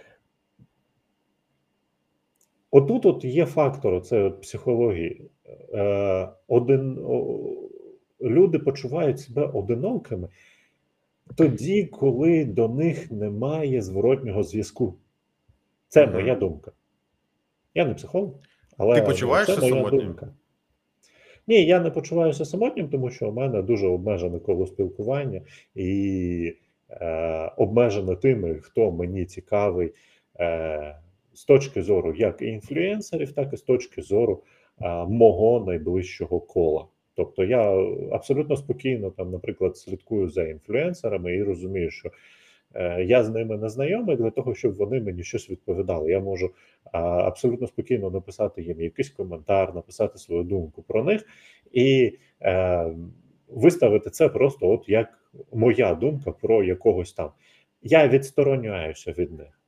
[2.72, 5.30] отут от є фактор це психології.
[5.74, 6.98] Е, Один,
[8.20, 10.28] люди почувають себе одинокими
[11.36, 14.94] тоді, коли до них немає зворотнього зв'язку.
[15.88, 16.14] Це Мгм.
[16.14, 16.72] моя думка.
[17.74, 18.34] Я не психолог,
[18.78, 20.00] але Ти почуваєшся це моя самотнім?
[20.06, 20.28] думка.
[21.46, 25.40] Ні, я не почуваюся самотнім, тому що у мене дуже обмежене коло спілкування
[25.74, 26.54] і
[26.90, 29.92] е, обмежене тими, хто мені цікавий
[30.40, 30.96] е,
[31.34, 34.42] з точки зору як інфлюенсерів, так і з точки зору
[34.80, 36.86] е, мого найближчого кола.
[37.14, 37.72] Тобто я
[38.12, 42.10] абсолютно спокійно там, наприклад, слідкую за інфлюенсерами і розумію, що
[42.74, 46.10] е, я з ними не знайомий для того, щоб вони мені щось відповідали.
[46.10, 46.50] Я можу
[46.92, 51.26] а, абсолютно спокійно написати їм якийсь коментар, написати свою думку про них
[51.72, 52.86] і е,
[53.48, 55.08] виставити це просто от як
[55.52, 57.30] моя думка про якогось там.
[57.82, 59.61] Я відстороняюся від них.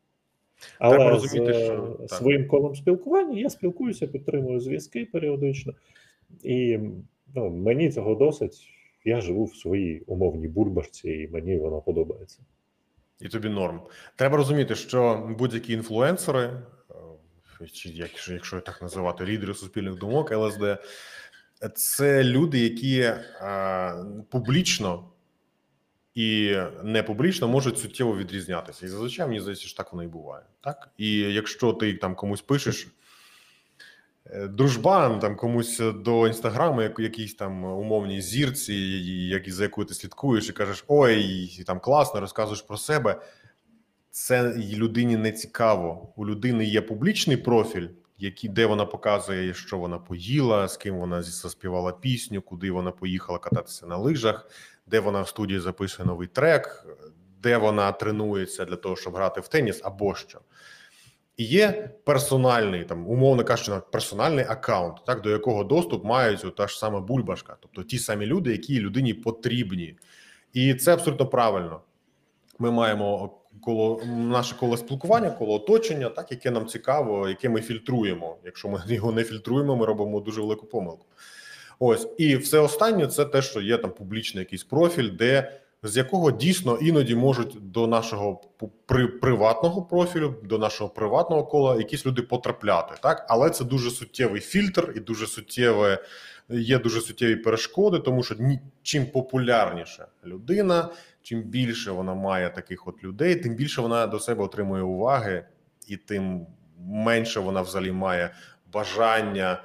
[0.79, 2.19] Але Треба розуміти, з що- е, так.
[2.19, 5.73] своїм колом спілкування я спілкуюся, підтримую зв'язки періодично,
[6.43, 6.79] і
[7.35, 8.71] ну, мені цього досить.
[9.05, 12.39] Я живу в своїй умовній бульбашці, і мені вона подобається.
[13.21, 13.81] І тобі норм.
[14.17, 16.41] Треба розуміти, що будь-які інфлюенсери,
[17.61, 20.63] е, чи якщо, якщо так називати, лідери суспільних думок, ЛСД,
[21.75, 23.15] це люди, які е,
[24.31, 25.05] публічно
[26.15, 28.87] і не публічно можуть суттєво відрізнятися.
[28.87, 30.45] І зазвичай мені здається, що так воно і буває.
[30.61, 30.89] Так?
[30.99, 32.89] І якщо ти там комусь пишеш.
[34.27, 39.87] е, Дружбан там комусь до інстаграму, як якійсь там умовній зірці, і- як за якою
[39.87, 43.23] ти слідкуєш, і кажеш: ой, там класно, розказуєш про себе.
[44.11, 46.13] Це людині не цікаво.
[46.17, 47.89] У людини є публічний профіль,
[48.19, 53.39] який, де вона показує, що вона поїла, з ким вона заспівала пісню, куди вона поїхала
[53.39, 54.49] кататися на лижах,
[54.87, 56.87] де вона в студії записує новий трек,
[57.43, 60.41] де вона тренується для того, щоб грати в теніс або що.
[61.37, 66.79] І є персональний, там, умовно кажучи, персональний аккаунт, так, до якого доступ мають та ж
[66.79, 69.97] сама бульбашка, тобто ті самі люди, які людині потрібні.
[70.53, 71.81] І це абсолютно правильно.
[72.59, 78.37] Ми маємо коло наше коло спілкування, коло оточення, так яке нам цікаво, яке ми фільтруємо.
[78.45, 81.07] Якщо ми його не фільтруємо, ми робимо дуже велику помилку.
[81.79, 86.31] Ось і все останнє це те, що є там публічний якийсь профіль, де з якого
[86.31, 88.41] дійсно іноді можуть до нашого
[88.87, 94.41] при, приватного профілю, до нашого приватного кола якісь люди потрапляти, так але це дуже суттєвий
[94.41, 95.99] фільтр і дуже суттєве
[96.49, 100.89] є дуже суттєві перешкоди, тому що ні, чим популярніша людина,
[101.23, 105.45] чим більше вона має таких от людей, тим більше вона до себе отримує уваги,
[105.89, 106.47] і тим
[106.79, 108.35] менше вона взагалі має
[108.73, 109.63] бажання.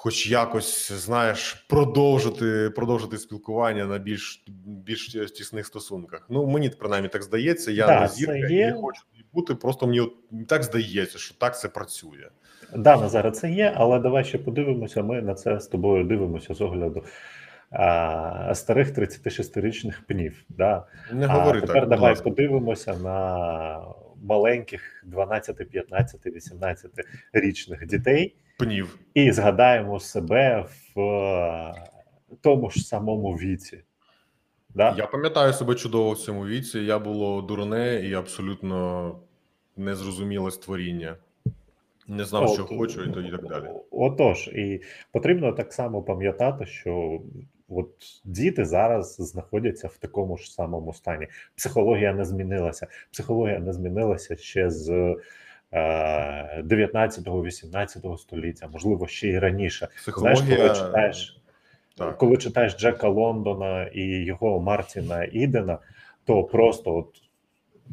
[0.00, 6.26] Хоч якось знаєш, продовжити продовжити спілкування на більш більш тісних стосунках.
[6.30, 7.70] Ну мені принаймні так здається.
[7.70, 8.66] Я Да, не зірка є.
[8.66, 9.54] не хочу бути.
[9.54, 10.12] Просто мені от
[10.48, 12.28] так здається, що так це працює.
[12.76, 15.02] Да, Назаре, це є, але давай ще подивимося.
[15.02, 17.04] Ми на це з тобою дивимося з огляду
[17.70, 20.44] а, старих 36-річних пнів.
[20.48, 20.86] Да?
[21.12, 21.88] Не а говори тепер так.
[21.88, 23.80] давай подивимося на
[24.22, 26.90] маленьких 12, 15, 18
[27.32, 28.98] річних дітей пнів.
[29.14, 31.74] і згадаємо себе в е,
[32.40, 33.82] тому ж самому віці.
[34.74, 34.94] Да?
[34.98, 36.78] Я пам'ятаю себе чудово в цьому віці.
[36.78, 39.14] Я було дурне і абсолютно
[39.76, 41.16] незрозуміле створіння.
[42.08, 43.68] Не знав, що хочу, і то і так далі.
[43.90, 44.80] Отож, і
[45.12, 47.20] потрібно так само пам'ятати, що
[47.68, 47.90] от
[48.24, 51.26] діти зараз знаходяться в такому ж самому стані.
[51.56, 52.86] Психологія не змінилася.
[53.10, 55.16] Психологія не змінилася ще з
[55.72, 59.88] 19-18 століття, можливо, ще й раніше.
[60.16, 61.40] Знаєш, коли читаєш,
[61.96, 62.18] так.
[62.18, 65.78] коли читаєш Джека Лондона і його Мартіна Ідена,
[66.24, 67.22] то просто от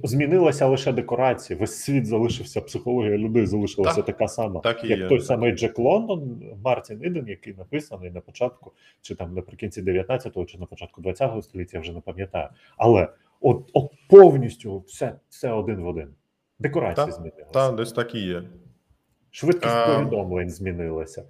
[0.04, 1.60] змінилася лише декорації.
[1.60, 4.60] Весь світ залишився, психологія людей залишилася Так, така сама.
[4.60, 5.08] так як є.
[5.08, 8.72] той самий Джек Лондон, Мартін Іден, який написаний на початку,
[9.02, 12.50] чи там наприкінці 19-го, чи на початку 20-го століття, я вже не пам'ятаю.
[12.78, 13.08] Але
[13.42, 16.08] от, от повністю все, все один в один.
[16.60, 17.52] Декорації Так, змінилися.
[17.52, 18.44] Та десь так і є.
[19.32, 21.24] Швидкість А, повідомлень змінилася.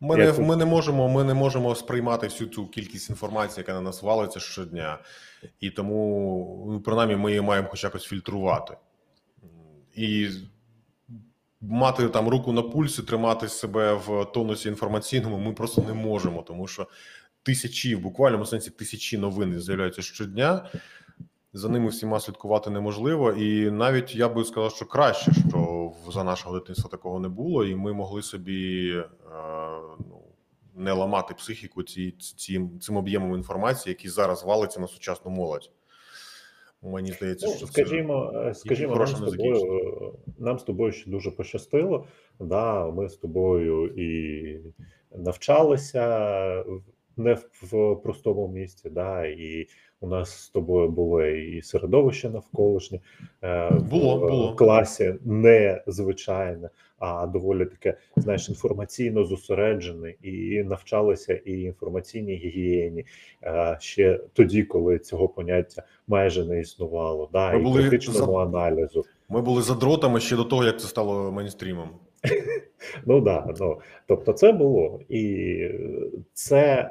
[0.00, 1.08] Ми не, ми не можемо.
[1.08, 4.98] Ми не можемо сприймати всю цю кількість інформації, яка на нас валиться щодня,
[5.60, 8.76] і тому ну, принаймні ми її маємо хоч якось фільтрувати
[9.94, 10.28] і
[11.60, 15.38] мати там руку на пульсі, тримати себе в тонусі інформаційному.
[15.38, 16.86] Ми просто не можемо, тому що
[17.42, 20.70] тисячі, в буквальному сенсі тисячі новин з'являються щодня.
[21.54, 26.58] За ними всіма слідкувати неможливо, і навіть я би сказав, що краще, що за нашого
[26.58, 29.04] дитинства такого не було, і ми могли собі е,
[29.98, 30.22] ну,
[30.74, 35.70] не ламати психіку ці, ці, цим об'ємом інформації, який зараз валиться на сучасну молодь.
[36.82, 41.30] Мені здається, Ну, що скажімо, е, скажімо, нам з тобою нам з тобою ще дуже
[41.30, 42.06] пощастило.
[42.40, 44.60] Да, ми з тобою і
[45.18, 46.64] навчалися
[47.16, 49.66] не в, в простому місці, да, і
[50.00, 53.00] у нас з тобою було і середовище навколишнє
[53.42, 54.54] е, Було, в було.
[54.54, 63.04] класі не звичайне, а доволі таке, знаєш, інформаційно зосереджене, і навчалися і інформаційній гігієні
[63.42, 68.42] е, ще тоді, коли цього поняття майже не існувало, да, Ми і були критичному за-
[68.42, 69.04] аналізу.
[69.28, 71.88] ми були задротами ще до того, як це стало мейнстрімом.
[73.06, 75.56] Ну да, ну тобто, це було і
[76.32, 76.90] це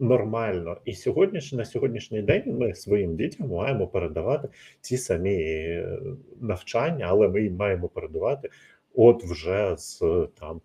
[0.00, 0.76] нормально.
[0.84, 4.48] І сьогодні ж- на сьогоднішній день ми своїм дітям маємо передавати
[4.80, 5.98] ті самі е,
[6.40, 8.50] навчання, але ми їм маємо передавати
[8.94, 10.02] от вже з
[10.40, 10.60] там.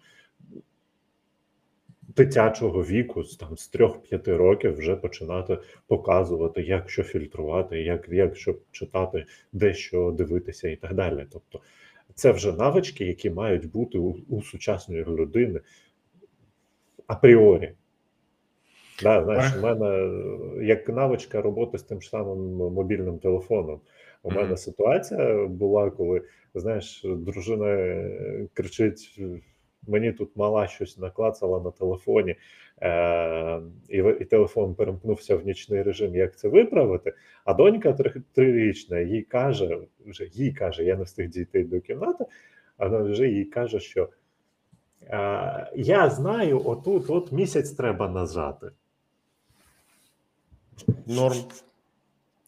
[2.15, 5.57] Дитячого віку, там з 3-5 років, вже починати
[5.87, 11.25] показувати, як що фільтрувати, як, як що читати, де що дивитися, і так далі.
[11.31, 11.61] Тобто,
[12.13, 15.59] це вже навички, які мають бути у, у сучасної людини
[17.07, 17.73] апріорі.
[19.03, 20.09] Да, знаєш, у мене
[20.65, 23.79] як навичка роботи з тим ж самим мобільним телефоном.
[24.23, 24.37] У Мгм.
[24.41, 26.21] мене ситуація була, коли
[26.55, 29.21] знаєш, дружина е, кричить:
[29.87, 32.35] мені тут мала щось наклацала на телефоні,
[32.81, 36.15] е, і, і телефон перемкнувся в нічний режим.
[36.15, 37.13] Як це виправити?
[37.45, 42.25] А донька три- трирічна їй каже, вже їй каже, я не встиг дійти до кімнати,
[42.77, 44.09] а вона вже їй каже, що
[45.01, 48.67] е, я знаю, отут от місяць треба нажати.
[51.07, 51.37] Норм.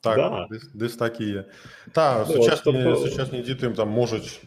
[0.01, 0.47] Так, Да.
[0.51, 1.45] десь, десь так і є.
[1.91, 4.41] Та, Ну, сучасні, тобто- сучасні діти там можуть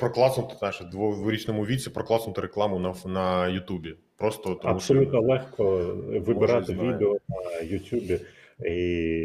[0.00, 3.94] прокласнути знаєш, дворічному віці, прокласнути рекламу на, на Ютубі.
[4.16, 5.94] Просто тому Абсолютно що легко
[6.26, 8.20] вибирати відео на Ютубі
[8.64, 8.70] і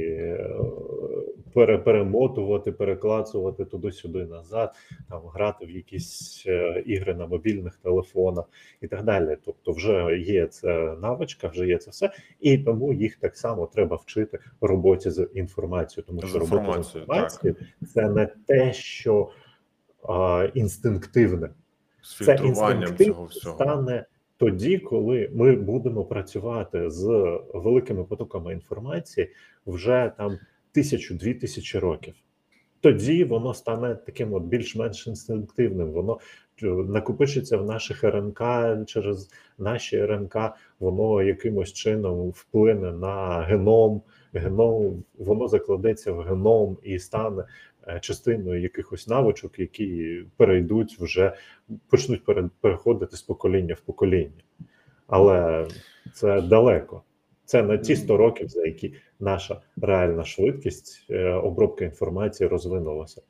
[0.10, 0.49] е,
[1.56, 4.76] пере, перемотувати, переклацувати туди-сюди назад,
[5.10, 8.45] там грати в якісь е, ігри на мобільних телефонах
[8.82, 9.38] і так далі.
[9.45, 13.95] Тобто, вже є це навичка, вже є це все, і тому їх так само треба
[13.95, 17.89] вчити роботі з інформацією, тому що робота з інформацією, так.
[17.89, 19.30] це не те, що
[20.03, 21.49] а, інстинктивне.
[22.26, 23.56] Це інстинктив цього всього.
[23.56, 24.06] стане
[24.38, 29.30] тоді, коли ми будемо працювати з великими потоками інформації
[29.66, 30.38] вже там
[30.76, 32.15] тисячу-дві тисячі років.
[32.82, 35.91] Тоді воно стане таким от більш-менш інстинктивним.
[35.91, 36.19] Воно
[36.63, 38.41] е, накопичиться в наших РНК
[38.86, 40.36] через наші РНК,
[40.80, 44.01] воно якимось чином вплине на геном.
[44.34, 47.43] Геном воно закладеться в геном і стане
[47.88, 51.34] е, частиною якихось навичок, які перейдуть вже
[51.89, 52.21] почнуть
[52.61, 54.43] переходити з покоління в покоління.
[55.07, 55.67] Але
[56.13, 57.03] це далеко.
[57.46, 63.22] Це на ті 100 років, за які наша реальна швидкість е, обробки інформації розвинулася.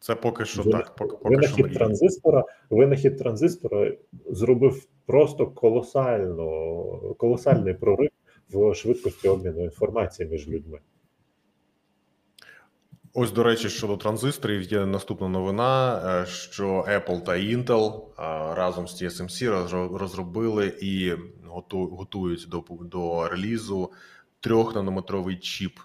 [0.00, 0.94] Це поки що Вина- так.
[0.96, 1.78] Поки, поки Винахід мрія.
[1.78, 3.92] транзистора, винахід транзистора
[4.30, 6.46] зробив просто колосально,
[7.18, 8.10] колосальний прорив
[8.50, 10.78] в швидкості обміну інформації між людьми.
[13.14, 18.02] Ось, до речі, щодо транзисторів, є наступна новина, е, що Apple та Intel е,
[18.54, 21.12] разом з TSMC розро- розробили і
[21.48, 23.92] готу- готують до, до релізу
[24.40, 25.78] трьохнанометровий чіп.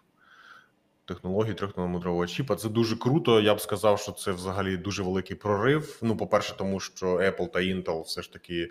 [1.06, 2.56] Технології трьохнанометрового чіпа.
[2.56, 3.42] Це дуже круто.
[3.42, 6.00] Я б сказав, що це взагалі дуже великий прорив.
[6.02, 8.70] Ну, по-перше, тому що Apple та Intel все ж таки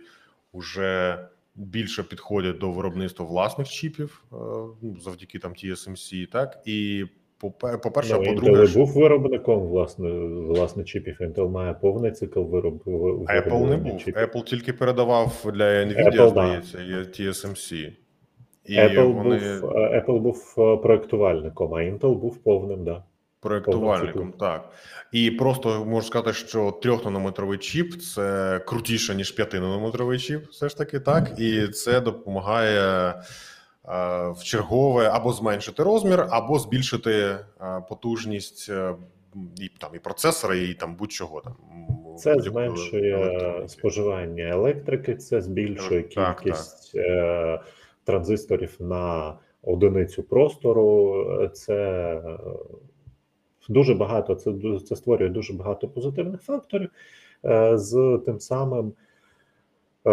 [0.55, 1.19] вже
[1.55, 4.37] більше підходять до виробництва власних чіпів е,
[4.83, 7.07] ну, завдяки там TSMC, так і
[7.43, 10.11] попе- по-перше, Ну, по-друге, Intel ж- був виробником власне,
[10.49, 11.17] власне чіпів.
[11.21, 13.99] Intel має повний цикл вироб, ви- Apple не був.
[13.99, 14.15] чіпів.
[14.17, 17.93] Apple тільки передавав для Nvidia, Apple, здається, є TSMC.
[18.67, 23.03] І Apple, вони був, е, Apple був е, проектувальником, а Intel був повним, да.
[23.41, 24.71] проєктувальником, так.
[25.13, 31.01] І просто можу сказати, що трьохнанометровий чіп це крутіше, ніж п'ятинанометровий чіп, все ж таки,
[31.01, 31.33] так.
[31.39, 33.15] І це допомагає
[33.85, 37.39] в чергове або зменшити розмір, або збільшити е,
[37.89, 38.95] потужність е,
[39.57, 41.57] і там і процесора, і там будь-чого там.
[42.19, 46.41] Це зменшує споживання електрики, це збільшує Так, так.
[46.41, 47.61] кількість е,
[48.05, 51.17] транзисторів на одиницю простору.
[51.43, 51.75] Е, Це
[52.27, 52.39] е,
[53.69, 54.35] дуже багато.
[54.35, 54.53] Це
[54.85, 56.91] це створює дуже багато позитивних факторів.
[57.45, 58.93] Е, з тим самим.
[60.07, 60.11] Е,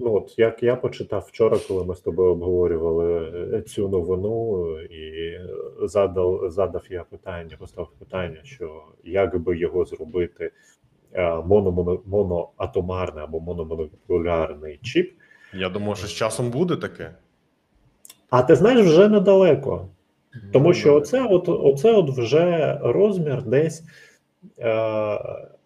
[0.00, 5.38] ну, от як я почитав вчора, коли ми з тобою обговорювали е, цю новину, і
[5.82, 10.50] задав, задав я питання, поставив питання, що як би його зробити
[11.12, 11.36] е,
[12.06, 15.12] моноатомарний або мономолекулярний чіп.
[15.54, 17.14] Я думаю, що з часом буде таке.
[18.30, 19.88] А ти знаєш, вже недалеко.
[20.52, 23.84] Тому що оце от, оце от вже розмір десь
[24.58, 25.18] е,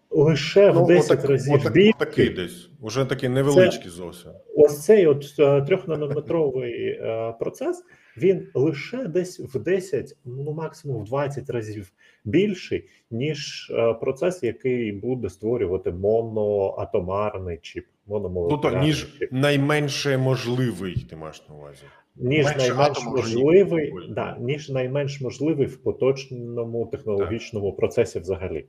[0.09, 1.93] лише в Ну, 10 отак- разів отак- більший.
[1.99, 4.31] такий десь, уже такий невеличкий зовсім.
[4.55, 7.83] Ось цей от е, трьохнанометровий е, процес,
[8.17, 11.91] він лише десь в 10, ну максимум в 20 разів
[12.25, 17.85] більший, ніж е, процес, який буде створювати моноатомарний чіп.
[18.07, 19.31] Ну, то, Мономолекулярний ніж чіп.
[19.31, 21.81] найменше можливий, ти маєш на увазі.
[22.15, 24.15] ніж менше найменш атому можливий, можливий.
[24.15, 28.65] да, ніж найменш можливий в поточному технологічному процесі взагалі.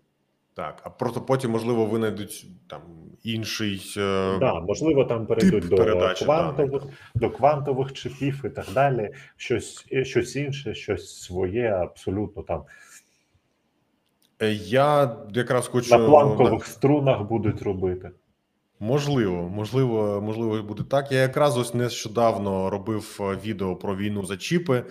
[0.59, 2.81] Так, а просто потім, можливо, винайдуть там
[3.23, 3.95] інший.
[3.97, 6.83] е, Да, можливо, там перейдуть до передачі квантових,
[7.15, 9.11] до квантових чипів і так далі.
[9.37, 12.63] Щось, щось інше, щось своє, абсолютно там
[14.43, 18.11] е, Я якраз хочу на планкових струнах будуть робити.
[18.81, 21.13] Можливо, можливо, можливо, буде так.
[21.13, 24.85] Я якраз ось нещодавно робив е, відео про війну за чіпи.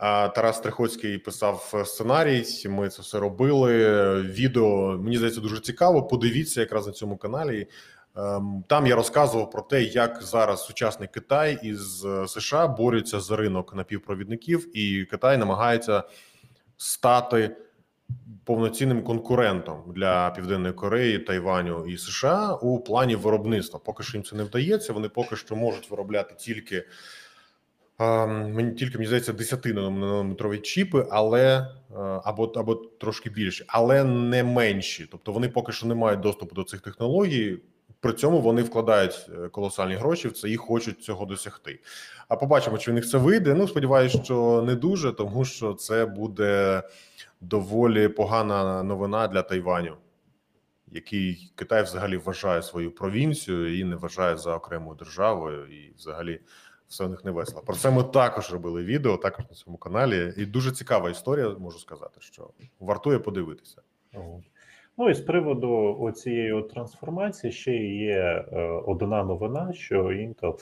[0.00, 2.44] Тарас Стрихоцький писав е, сценарій.
[2.68, 3.92] Ми це все робили.
[4.22, 6.02] Відео мені здається дуже цікаво.
[6.02, 7.66] Подивіться якраз на цьому каналі.
[8.16, 13.36] Ем, Там я розказував про те, як зараз сучасний Китай із е, США борються за
[13.36, 16.02] ринок напівпровідників, і Китай намагається
[16.76, 17.56] стати
[18.44, 23.80] повноцінним конкурентом для Південної Кореї, Тайваню і США у плані виробництва.
[23.84, 24.92] Поки що їм це не вдається.
[24.92, 26.84] Вони поки що можуть виробляти тільки
[28.26, 31.66] мені тільки мені здається 10 нанометрові чіпи, але е,
[32.24, 35.08] або або трошки більше, але не менші.
[35.10, 37.58] Тобто вони поки що не мають доступу до цих технологій.
[38.00, 41.80] При цьому вони вкладають е, колосальні гроші в це і хочуть цього досягти.
[42.28, 43.54] А побачимо, чи в них це вийде.
[43.54, 46.82] Ну сподіваюся, що не дуже, тому що це буде
[47.40, 49.96] доволі погана новина для Тайваню,
[50.92, 56.40] який Китай взагалі вважає свою провінцію і не вважає за окремою державою, і взагалі
[56.90, 57.62] все у них не весело.
[57.66, 60.34] Про це ми також робили відео, також на цьому каналі.
[60.36, 63.82] І дуже цікава історія, можу сказати, що вартує подивитися.
[64.98, 70.54] Ну і з приводу цієї трансформації ще є е, одна новина, що Intel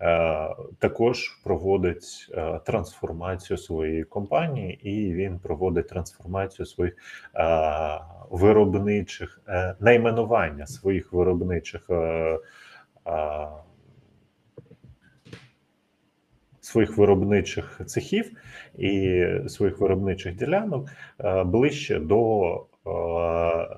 [0.00, 6.94] е, також проводить е, трансформацію своєї компанії, і він проводить трансформацію своїх
[8.30, 9.40] виробничих
[9.80, 11.90] найменування своїх виробничих.
[16.72, 18.30] Своїх виробничих цехів
[18.78, 20.88] і своїх виробничих ділянок
[21.20, 22.52] е, ближче до
[22.86, 23.76] е,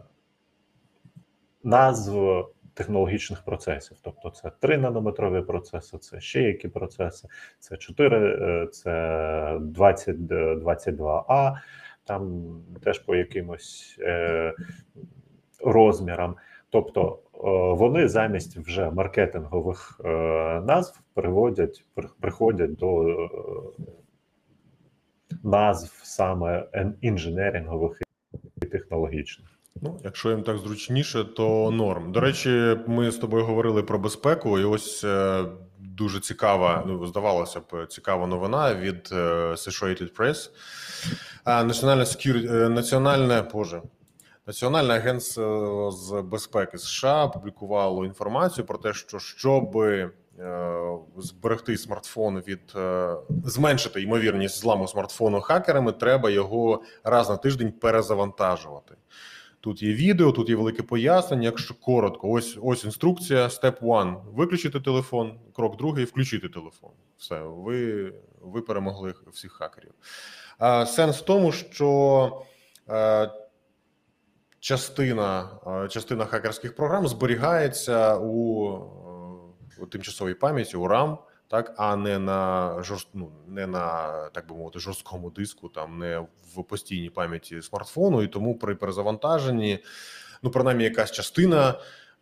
[1.64, 3.97] назв технологічних процесів.
[4.03, 7.28] Тобто, це 3 нанометрові процеси, це ще які процеси,
[7.59, 11.57] це 4, е, це 20, 22А,
[12.05, 12.45] там
[12.84, 13.99] теж по якимось
[15.61, 16.36] розмірам.
[16.79, 17.39] Тобто е,
[17.79, 20.09] вони замість вже маркетингових е,
[20.66, 23.29] назв приводять, при- приходять до е,
[25.43, 26.66] назв саме
[27.01, 28.01] інженерингових
[28.62, 29.49] і технологічних.
[29.83, 32.12] Ну, якщо їм так зручніше, то норм.
[32.12, 35.05] До речі, ми з тобою говорили про безпеку, і ось
[35.79, 39.09] дуже цікава, ну здавалося б, цікава новина від
[39.53, 40.51] Associated Press.
[41.45, 43.83] А, Національне security, національне боже.
[44.47, 50.11] Національне агентство з безпеки США опублікувало інформацію про те, що щоб е,
[51.16, 53.14] зберегти смартфон від е,
[53.45, 58.95] зменшити ймовірність зламу смартфону хакерами, треба його раз на тиждень перезавантажувати.
[59.61, 61.42] Тут є відео, тут є велике пояснення.
[61.42, 63.47] Якщо коротко, ось ось інструкція.
[63.47, 65.38] Step one– виключити телефон.
[65.57, 66.90] Крок другий включити телефон.
[67.18, 69.92] Все, ви, ви перемогли всіх хакерів.
[70.59, 72.42] А, сенс в тому, що
[72.88, 73.30] е,
[74.65, 75.49] частина,
[75.85, 78.69] е, частина хакерських програм зберігається у,
[79.79, 83.09] е, у тимчасовій пам'яті, у RAM, так, а не на жорст...
[83.15, 86.19] ну, не на так би мовити, жорсткому диску, там не
[86.57, 89.79] в постійній пам'яті смартфону, і тому при перезавантаженні,
[90.43, 91.75] ну принаймні, якась частина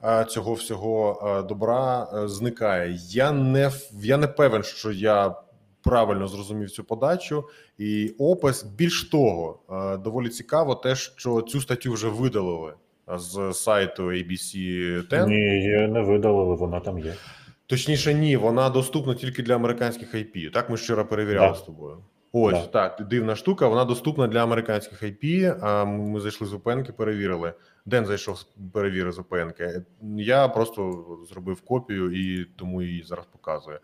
[0.04, 2.98] е, цього всього добра зникає.
[3.08, 5.34] Я не я не певен, що я
[5.82, 7.44] правильно зрозумів цю подачу
[7.78, 8.62] і опис.
[8.64, 12.72] Більш того, е, доволі цікаво, те, що цю статтю вже видалили
[13.16, 14.54] з сайту ABC
[15.08, 15.28] 10.
[15.28, 17.14] Ні, її не видалили, вона там є.
[17.66, 20.50] Точніше, ні, вона доступна тільки для американських IP.
[20.50, 21.54] Так, ми вчора перевіряли Да.
[21.54, 21.96] з тобою.
[22.32, 22.66] Ось Да.
[22.66, 23.68] так, дивна штука.
[23.68, 25.56] Вона доступна для американських IP.
[25.62, 27.52] А ми зайшли з VPN, перевірили.
[27.86, 29.82] Ден зайшов, перевірив з VPN.
[30.16, 33.78] Я просто зробив копію і тому її зараз показую.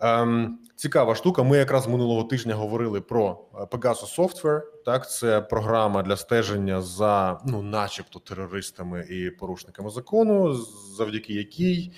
[0.00, 1.42] Ем, цікава штука.
[1.42, 4.62] Ми якраз минулого тижня говорили про е, Pegasus Software.
[4.84, 10.54] Так, це програма для стеження за, ну, начебто, терористами і порушниками закону,
[10.96, 11.92] завдяки якій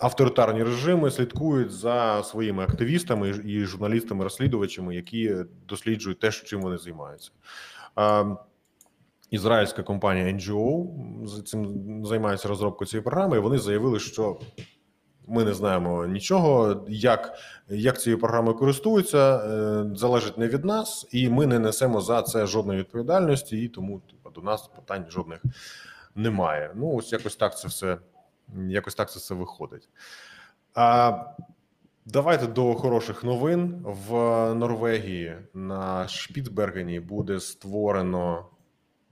[0.00, 5.36] авторитарні режими слідкують за своїми активістами і- і журналістами-розслідувачами, які
[5.68, 7.30] досліджують те, чим вони займаються.
[7.96, 8.38] Ем,
[9.30, 10.86] Ізраїльська компанія NGO
[11.42, 13.36] цим займається розробкою цієї програми.
[13.36, 14.40] і Вони заявили, що
[15.30, 21.28] ми не знаємо нічого, як, як цією програмою користуються, е, залежить не від нас, і
[21.28, 25.42] ми не несемо за це жодної відповідальності, і тому типу, до нас питань жодних
[26.14, 26.70] немає.
[26.74, 27.98] Ну, ось якось так це все,
[28.68, 29.88] якось так це все виходить.
[30.74, 31.24] А,
[32.06, 33.84] давайте до хороших новин.
[33.84, 34.14] В
[34.54, 38.46] Норвегії на Шпіцбергені буде створено,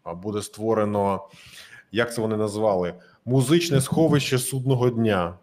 [0.05, 1.29] буде створено,
[1.93, 2.95] як це вони назвали?
[3.25, 5.35] Музичне сховище судного дня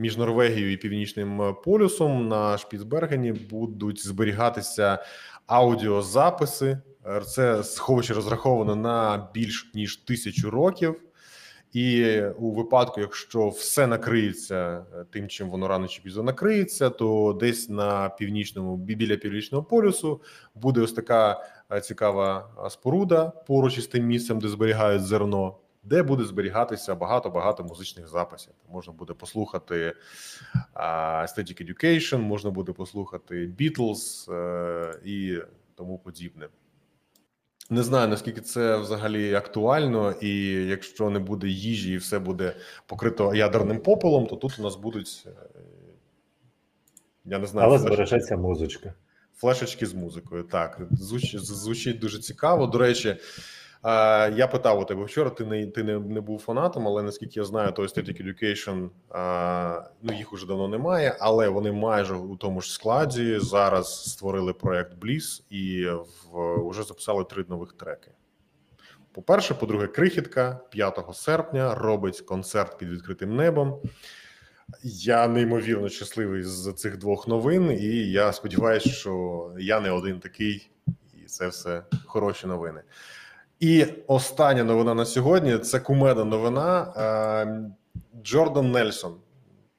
[0.00, 5.04] між Норвегією і Північним полюсом на Шпіцбергені будуть зберігатися
[5.46, 6.78] аудіозаписи.
[7.06, 11.00] Е, Це сховище розраховано на більш ніж тисячу років.
[11.72, 17.38] І у випадку, якщо все накриється е, тим, чим воно рано чи пізно накриється, то
[17.40, 20.20] десь на північному біля північного полюсу
[20.54, 26.02] буде ось така е, цікава е, споруда поруч із тим місцем, де зберігають зерно, де
[26.02, 28.52] буде зберігатися багато багато музичних записів.
[28.68, 29.94] Можна буде послухати
[30.74, 35.38] Aesthetic Education, можна буде послухати Beatles е, і
[35.74, 36.48] тому подібне.
[37.70, 42.56] Не знаю наскільки це взагалі актуально, і якщо не буде їжі, і все буде
[42.86, 45.30] покрито ядерним попелом, то тут у нас будуть е,
[47.24, 48.94] я не знаю, Але флеш- збережеться музичка.
[49.36, 50.42] Флешечки з музикою.
[50.42, 52.66] Так, звучить, звучить дуже цікаво.
[52.66, 53.16] До речі,
[53.84, 55.30] я питав у тебе вчора.
[55.30, 59.90] Ти не ти не, не був фанатом, але наскільки я знаю, то Aesthetic Education, е,
[60.02, 65.04] ну їх уже давно немає, але вони майже у тому ж складі зараз створили проект
[65.04, 65.86] Bliss і
[66.70, 68.10] вже записали три нових треки.
[69.12, 73.80] По-перше, по-друге, крихітка 5 серпня робить концерт під відкритим небом.
[74.82, 80.70] Я неймовірно щасливий з цих двох новин, і я сподіваюся, що я не один такий,
[81.22, 82.82] і це все хороші новини.
[83.60, 86.92] І остання новина на сьогодні це кумеда новина.
[86.96, 87.70] Е,
[88.22, 89.14] Джордан Нельсон,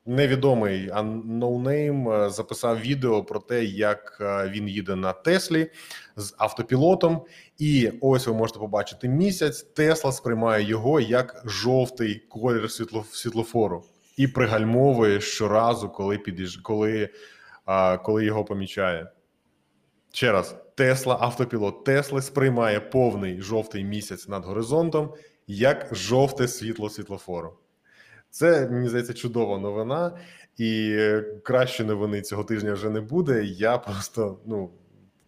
[0.05, 5.71] невідомий а no name, е, записав відео про те, як е, він їде на Теслі
[6.15, 7.21] з автопілотом.
[7.57, 9.61] І ось ви можете побачити місяць.
[9.61, 13.83] Тесла сприймає його як жовтий колір світло, світлофору
[14.17, 16.57] і пригальмовує щоразу, коли під'їж...
[16.57, 17.09] коли,
[18.03, 19.07] коли його помічає.
[20.13, 25.13] Ще раз, Тесла, автопілот Тесли сприймає повний жовтий місяць над горизонтом
[25.47, 27.53] як жовте світло світлофору.
[28.29, 30.17] Це мені здається чудова новина,
[30.57, 33.43] і е, кращої новини цього тижня вже не буде.
[33.43, 34.71] Я просто ну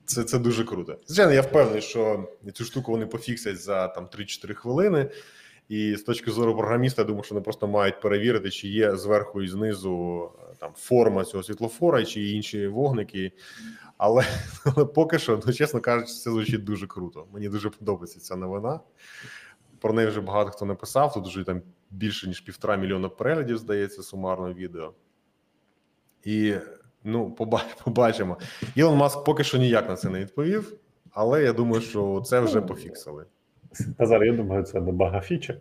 [0.06, 0.98] це, це дуже круто.
[1.08, 5.10] Звичайно, я впевнений, що цю штуку вони пофіксять за там 3-4 хвилини.
[5.70, 9.42] І з точки зору програміста, я думаю, що вони просто мають перевірити, чи є зверху
[9.42, 13.32] і знизу е, там форма цього світлофора, чи інші вогники.
[13.98, 14.26] Але,
[14.76, 17.28] але поки що, ну чесно кажучи, це звучить дуже круто.
[17.34, 18.80] Мені дуже подобається ця новина.
[19.80, 21.14] Про неї вже багато хто написав.
[21.14, 24.94] Тут вже там більше ніж півтора мільйона переглядів, здається, сумарно відео.
[26.24, 26.56] І
[27.04, 27.32] ну,
[27.86, 28.38] побачимо.
[28.76, 30.74] Ілон Маск поки що ніяк на це не відповів,
[31.12, 33.26] але я думаю, що це вже пофіксили.
[34.00, 35.58] Назар, я думаю, це не бага фіча.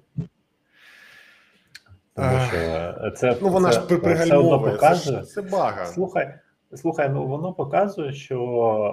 [2.14, 4.72] Тому що це, Ну вона це, ж пригальмовує.
[4.72, 5.22] Це, показує.
[5.22, 5.86] це бага.
[5.86, 6.38] Слухай,
[6.76, 8.40] слухай, ну воно показує, що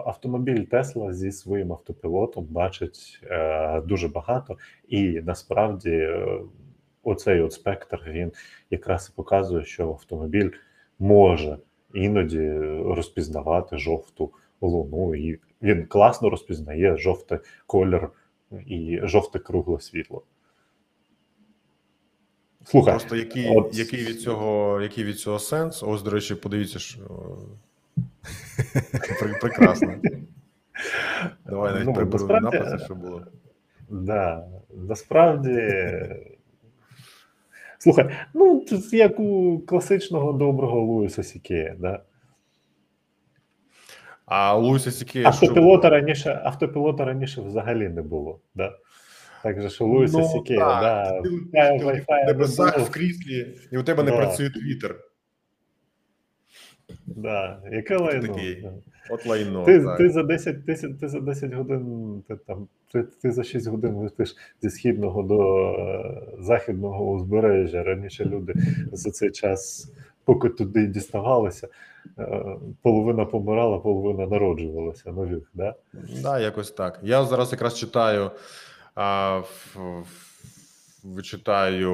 [0.08, 4.58] автомобіль Тесла зі своїм автопілотом бачить е, дуже багато,
[4.88, 6.40] і насправді е,
[7.04, 8.32] оцей от спектр він
[8.70, 10.50] якраз і показує, що автомобіль
[11.00, 11.58] може
[11.94, 12.52] іноді
[12.86, 18.10] розпізнавати жовту луну, і він класно розпізнає жовтий колір
[18.66, 20.24] і жовте кругле світло.
[22.64, 25.84] Слухай, Просто який, от- який, від цього, який від цього сенс?
[25.84, 27.00] Ось, до речі, подивіться, що
[29.41, 29.95] прекрасно.
[31.45, 33.26] Давай навіть Ну, приберу написи, що було.
[33.89, 34.47] Да,
[34.88, 35.74] насправді.
[37.80, 42.04] Слухай, ну як у класичного доброго Луїса Сікея, да?
[44.26, 45.89] А Луїса Сікея Автопілота було?
[46.00, 48.39] раніше, автопілота раніше взагалі не було.
[48.56, 48.78] Да?
[49.43, 50.82] Так же, що Луїса Ну, Сікея, так.
[50.82, 54.95] да, Ти, ти, не в небесах в кріслі, і у тебе не працює твіттер.
[57.06, 58.28] Да, яке лайно.
[58.28, 58.62] такий.
[58.62, 58.74] да.
[59.10, 59.66] От лайно.
[59.66, 59.98] Ти, так.
[59.98, 63.96] ти, за 10, ти, ти за 10 годин, ти, там, ти, ти за 6 годин
[63.96, 67.84] летиш зі східного до е, західного узбережжя.
[67.84, 68.54] Раніше люди
[68.92, 69.92] за цей час,
[70.26, 71.68] поки туди діставалися,
[72.20, 72.46] е,
[72.82, 75.52] половина помирала, половина народжувалася нових.
[75.54, 75.76] Да?
[76.24, 77.00] Да, якось так.
[77.04, 78.32] Я зараз якраз читаю,
[78.96, 80.29] а, в, в,
[81.24, 81.93] читаю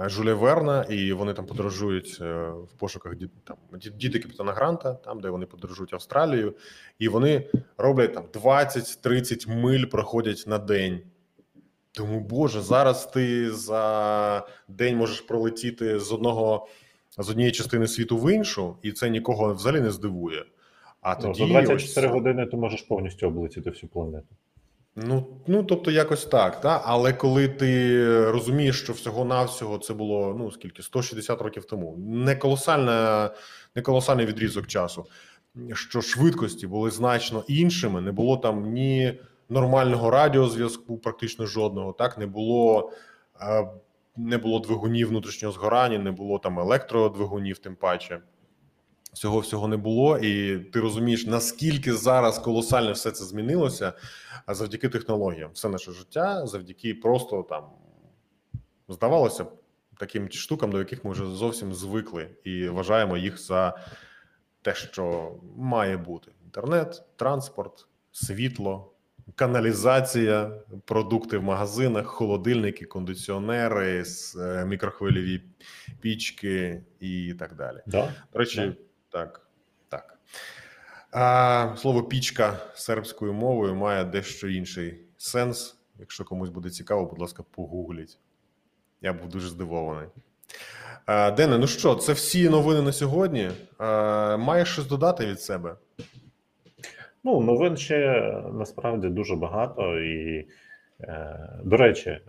[0.00, 3.14] е, Жюля Верна, і вони там подорожують е, в пошуках
[3.44, 3.56] там,
[3.96, 6.54] діти капітана Гранта, там, де вони подорожують Австралію,
[6.98, 11.00] і вони роблять там 20-30 миль проходять на день.
[11.92, 16.68] Тому, Боже, зараз ти за день можеш пролетіти з одного
[17.18, 20.44] з однієї частини світу в іншу, і це нікого взагалі не здивує.
[21.00, 24.28] А Ну, тоді за 24 ось- години ти можеш повністю облетіти всю планету.
[24.96, 26.82] Ну, ну тобто, якось так, та?
[26.84, 33.30] але коли ти розумієш, що всього-навсього це було ну скільки 160 років тому, не колосальна,
[33.74, 35.06] не колосальний відрізок часу,
[35.74, 42.26] що швидкості були значно іншими, не було там ні нормального радіозв'язку, практично жодного, так не
[42.26, 42.92] було.
[43.40, 43.68] е,
[44.16, 48.20] Не було двигунів внутрішнього згорання, не було там електродвигунів, тим паче.
[49.16, 53.92] Всього всього не було, і ти розумієш, наскільки зараз колосально все це змінилося
[54.46, 55.50] а завдяки технологіям.
[55.52, 57.64] Все наше життя, завдяки просто там
[58.88, 59.52] здавалося б,
[59.98, 63.78] таким штукам, до яких ми вже зовсім звикли, і вважаємо їх за
[64.62, 68.92] те, що має бути: інтернет, транспорт, світло,
[69.34, 74.04] каналізація, продукти в магазинах, холодильники, кондиціонери,
[74.38, 75.42] е, мікрохвильові
[76.00, 77.78] пічки і так далі.
[77.86, 78.14] Да?
[78.32, 78.85] До речі, Да.
[79.16, 79.40] Так,
[79.88, 80.18] так.
[81.12, 85.76] А, слово пічка сербською мовою має дещо інший сенс.
[85.98, 88.18] Якщо комусь буде цікаво, будь ласка, погугліть.
[89.00, 90.08] Я був дуже здивований.
[91.06, 93.50] А, Дене, ну що, це всі новини на сьогодні.
[93.78, 95.76] А, маєш щось додати від себе?
[97.24, 98.22] Ну, новин ще
[98.52, 100.00] насправді дуже багато.
[100.00, 100.48] І,
[101.00, 102.20] е, до речі,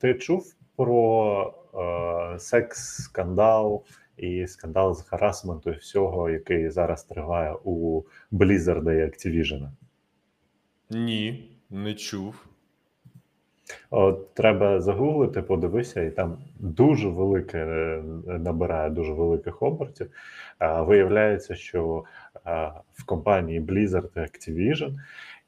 [0.00, 3.82] ти чув про е, секс-скандал
[4.16, 8.02] і скандал з харасменту і всього, який зараз триває у
[8.32, 9.68] Blizzard і Activision?
[10.90, 12.46] Ні, не чув.
[13.90, 20.10] От треба загуглити, подивися, і там дуже велике е, набирає дуже великих обертів.
[20.58, 22.04] А, Виявляється, що
[22.44, 24.94] а, в компанії Blizzard і Activision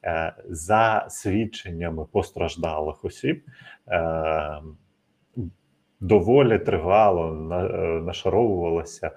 [0.03, 3.43] е, за свідченнями постраждалих осіб
[3.87, 4.61] е,
[5.99, 7.63] доволі тривало е,
[8.01, 9.11] нашаровувалася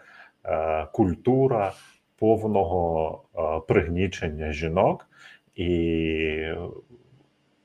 [0.44, 1.72] е, культура
[2.18, 5.06] повного е, пригнічення жінок.
[5.54, 6.54] І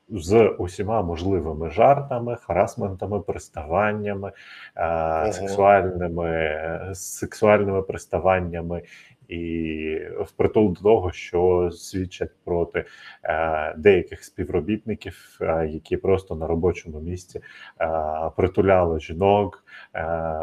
[0.08, 4.32] з усіма можливими жартами, харасментами, приставаннями,
[4.76, 6.58] е, сексуальними,
[6.94, 8.82] сексуальними приставаннями,
[9.28, 12.84] і впритул до того, що свідчать проти
[13.24, 17.40] е, деяких співробітників, е, які просто на робочому місці
[17.80, 17.88] е,
[18.36, 19.64] притуляли жінок,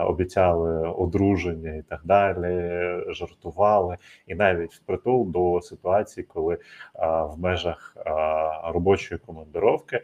[0.07, 3.97] обіцяли одруження і так далі, жартували,
[4.27, 6.57] і навіть впритул до ситуації, коли
[7.03, 7.97] в межах
[8.73, 10.01] робочої командировки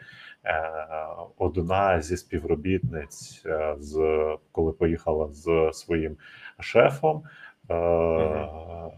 [1.38, 3.45] одна зі співробітниць,
[3.80, 4.18] з
[4.52, 6.18] коли поїхала з своїм
[6.60, 7.24] шефом.
[7.72, 8.91] Е,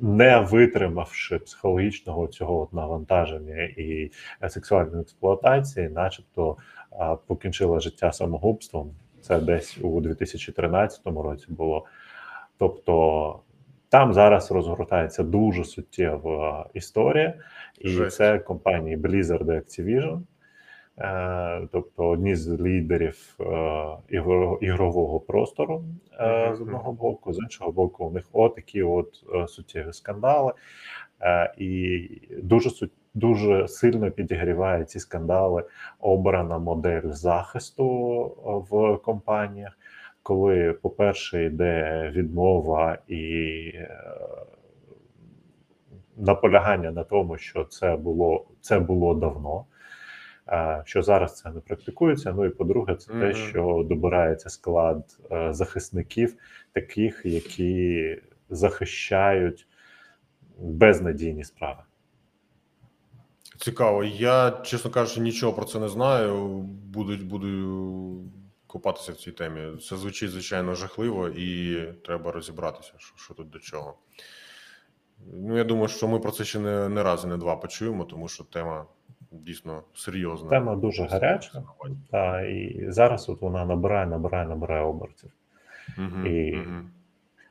[0.00, 4.10] Не витримавши психологічного цього от навантаження і
[4.48, 6.56] сексуальної експлуатації, начебто
[7.26, 8.90] покінчила життя самогубством.
[9.20, 11.84] Це десь у 2013 році було.
[12.58, 13.40] Тобто
[13.88, 17.34] там зараз розгортається дуже суттєва історія,
[17.80, 18.16] і Жесть.
[18.16, 20.20] це компанії Blizzard і Activision.
[20.98, 23.44] Е, Тобто одні з лідерів е,
[24.60, 25.84] ігрового простору
[26.20, 30.52] е, з одного боку, з іншого боку, у них отакі от суттєві скандали,
[31.58, 32.08] і
[32.42, 35.64] дуже дуже сильно підігріває ці скандали
[36.00, 37.86] обрана модель захисту
[38.70, 39.78] в компаніях,
[40.22, 43.72] коли, по-перше, йде відмова і
[46.16, 49.64] наполягання на тому, що це було це було давно.
[50.48, 52.32] Е, Що зараз це не практикується.
[52.32, 56.34] Ну і по-друге, це те, що добирається склад е, захисників,
[56.72, 58.18] таких, які
[58.50, 59.66] захищають
[60.58, 61.82] безнадійні справи.
[63.58, 64.04] Цікаво.
[64.04, 66.48] Я, чесно кажучи, нічого про це не знаю.
[66.66, 68.24] Буду, буду
[68.66, 69.78] копатися в цій темі.
[69.78, 73.94] Це звучить, звичайно, жахливо, і треба розібратися, що, що тут до чого.
[75.32, 78.04] Ну, я думаю, що ми про це ще не, не раз і не два почуємо,
[78.04, 78.86] тому що тема
[79.32, 80.50] дійсно серйозна.
[80.50, 81.62] Тема дуже гаряча,
[82.10, 85.30] та і зараз от вона набирає, набирає, набирає обертів.
[85.98, 86.66] Угу, І- угу.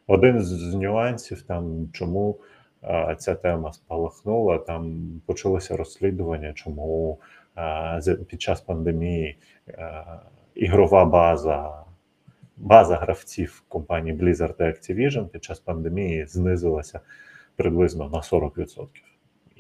[0.08, 2.38] Один з, нюансів, там чому
[2.84, 7.20] е, ця тема спалахнула, там почалося розслідування, чому
[8.00, 9.38] з- під час пандемії
[9.68, 10.04] е,
[10.56, 11.84] ігрова база,
[12.58, 17.00] база гравців компанії Blizzard і Activision під час пандемії знизилася
[17.56, 18.88] приблизно на 40%.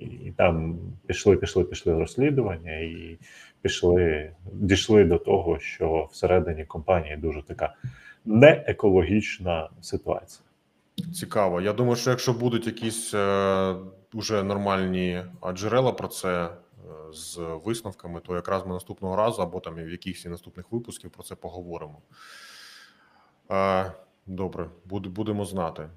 [0.01, 3.17] І, там пішли, пішли, пішли розслідування, і
[3.61, 7.73] пішли, дійшли до того, що всередині компанії дуже така
[8.25, 10.45] неекологічна ситуація.
[11.13, 11.61] Цікаво.
[11.61, 13.75] Я думаю, що якщо будуть якісь е,
[14.13, 15.23] уже нормальні
[15.53, 16.49] джерела про це е,
[17.13, 21.35] з висновками, то якраз ми наступного разу або там в якихось наступних випусків про це
[21.35, 22.01] поговоримо.
[23.51, 23.91] Е,
[24.27, 25.89] добре, буд, будемо знати.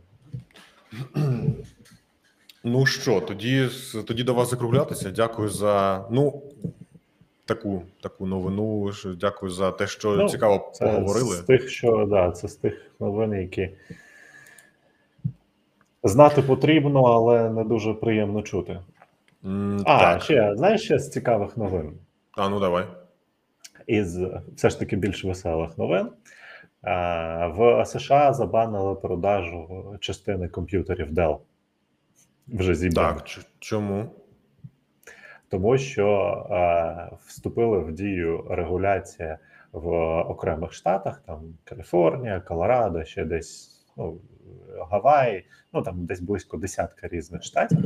[2.65, 3.69] Ну що, тоді,
[4.07, 5.11] тоді до вас закруглятися.
[5.11, 6.43] Дякую за ну
[7.45, 8.91] таку, таку новину.
[9.20, 11.36] Дякую за те, що Ну, цікаво Це поговорили.
[11.36, 13.70] з тих, що да, це з тих новин, які
[16.03, 18.78] знати потрібно, але не дуже приємно чути.
[19.45, 20.23] М, А, так.
[20.23, 21.93] ще знаєш ще з цікавих новин.
[22.32, 22.85] А, ну давай.
[23.86, 24.19] Із
[24.57, 26.09] все ж таки більш веселих новин.
[27.57, 31.36] В США забанили продажу частини комп'ютерів Dell.
[32.49, 33.23] Вже зібраних.
[33.23, 34.11] Так, чому?
[35.55, 36.09] тому що
[36.51, 39.39] е, вступила в дію регуляція
[39.73, 39.89] в
[40.21, 44.21] окремих штатах, там Каліфорнія, Колорадо, ще десь ну,
[44.91, 47.79] Гаваї, ну там десь близько десятка різних штатів.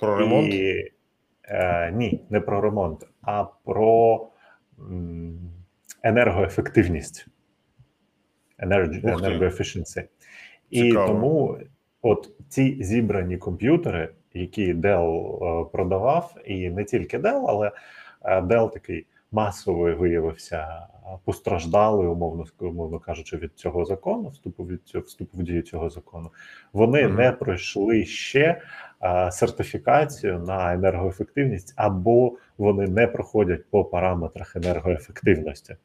[0.00, 0.54] Про ремонт?
[0.54, 0.92] І,
[1.44, 4.28] е, ні, не про ремонт, а про
[4.78, 5.38] м,
[6.02, 7.26] енергоефективність.
[9.20, 9.28] Ти.
[9.28, 10.08] енергоефficiency.
[10.70, 11.58] І тому
[12.08, 17.72] от ці зібрані комп'ютери, які Dell е, продавав, і не тільки Dell, але
[18.22, 24.82] е, Dell такий масовий виявився е, постраждалий, умовно умовно кажучи, від цього закону, вступу від
[24.84, 26.30] цього вступу в дію цього закону.
[26.72, 27.16] Вони Мгм.
[27.16, 28.62] не пройшли ще
[29.02, 35.76] е, сертифікацію на енергоефективність, або вони не проходять по параметрах енергоефективності.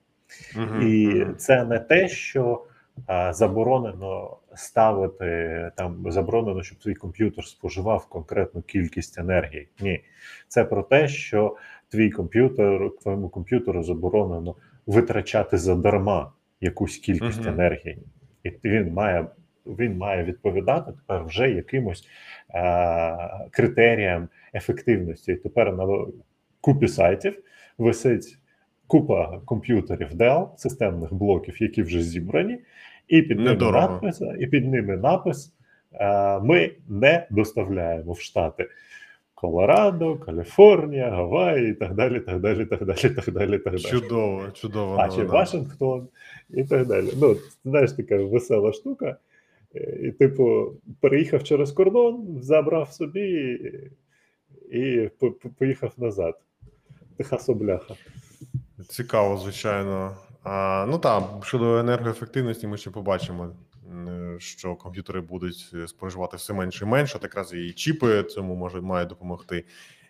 [0.55, 2.72] Мгм, І це не те, що а,
[3.31, 9.67] заборонено ставити там, заборонено, щоб твій комп'ютер споживав конкретну кількість енергії.
[9.79, 10.03] Ні,
[10.47, 11.55] це про те, що
[11.89, 14.55] твій комп'ютер, твоєму комп'ютеру заборонено
[14.87, 17.49] витрачати задарма якусь кількість Мгм.
[17.49, 17.97] енергії,
[18.43, 19.27] і він має.
[19.65, 22.07] Він має відповідати тепер вже якимось
[22.55, 25.31] е- критеріям ефективності.
[25.31, 26.05] І тепер на
[26.61, 27.43] купі сайтів
[27.77, 28.37] висить
[28.97, 32.59] купа комп'ютерів Dell, системних блоків, які вже зібрані,
[33.07, 33.87] і під ними Недорого.
[33.87, 35.53] надпис, і під ними напис:
[35.93, 38.69] е, Ми не доставляємо в Штати
[39.35, 43.83] Колорадо, Каліфорнія, Гаваї і так далі, так далі, так далі, так далі, так далі.
[43.83, 44.95] Чудово, чудово.
[44.99, 45.23] А чи.
[45.23, 46.07] Вашингтон
[46.49, 47.07] і так далі.
[47.21, 49.17] Ну, знаєш, така весела штука.
[49.75, 53.21] Е, І, типу, переїхав через кордон, забрав собі
[54.71, 56.35] і, і по- по- поїхав назад.
[57.17, 57.93] Тиха собляха.
[58.89, 60.17] Цікаво, звичайно.
[60.43, 63.49] А, ну так, щодо енергоефективності, ми ще побачимо,
[64.37, 67.13] що комп'ютери будуть е, споживати все менше і менше.
[67.13, 69.65] Так якраз і чіпи цьому може має допомогти.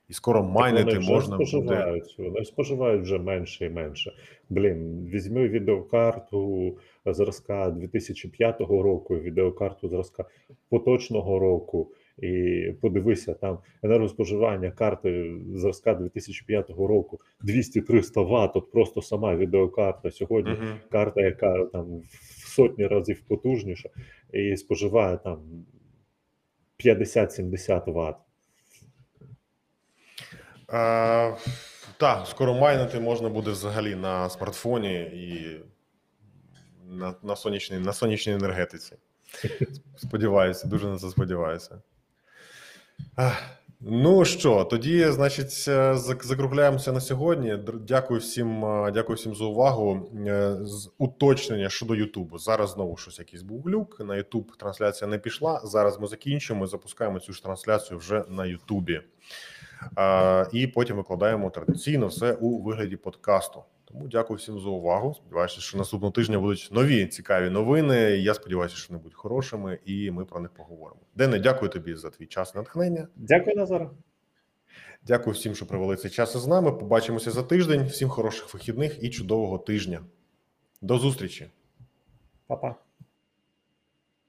[0.10, 1.48] І скоро майнити можна буде.
[1.48, 4.12] споживають, вони споживають вже менше і менше.
[4.50, 10.26] Блін, візьми відеокарту зразка 2005 року, відеокарту зразка
[10.70, 19.36] поточного року, і подивися там енергоспоживання карти зразка 2005 року 200-300 Вт, от просто сама
[19.36, 20.12] відеокарта.
[20.12, 20.80] Сьогодні Мгм.
[20.92, 23.90] карта, яка там в сотні разів потужніша,
[24.34, 25.66] і споживає там
[26.78, 28.16] 50-70 Вт.
[30.68, 31.36] А,
[31.98, 35.60] так, скоро майнити можна буде взагалі на смартфоні і
[36.90, 38.96] на, на, сонячній, на сонячній енергетиці.
[39.98, 41.82] Сподіваюся, дуже на це сподіваюся.
[43.86, 47.58] Ну що, тоді, значить, е, закругляємося на сьогодні.
[47.88, 50.10] Дякую всім, е, дякую всім за увагу.
[50.28, 50.56] Е,
[50.98, 52.38] уточнення щодо Ютубу.
[52.38, 54.00] Зараз знову щось якийсь був глюк.
[54.00, 55.62] На Ютуб трансляція не пішла.
[55.64, 56.66] Зараз ми закінчимо.
[56.66, 59.02] і Запускаємо цю ж трансляцію вже на Ютубі.
[60.52, 63.64] І потім викладаємо традиційно все у вигляді подкасту.
[63.94, 65.14] Тому дякую всім за увагу.
[65.14, 67.96] Сподіваюся, що наступного тижня будуть нові цікаві новини.
[68.02, 71.02] Я сподіваюся, що вони будуть хорошими, і ми про них поговоримо.
[71.16, 73.08] Дене, дякую тобі за твій час і натхнення.
[73.16, 73.90] Дякую, Назар.
[75.04, 76.72] Дякую всім, що провели цей час із нами.
[76.72, 77.86] Побачимося за тиждень.
[77.86, 80.02] Всім хороших вихідних і чудового тижня.
[80.82, 81.52] До зустрічі!
[82.48, 82.76] Па-па.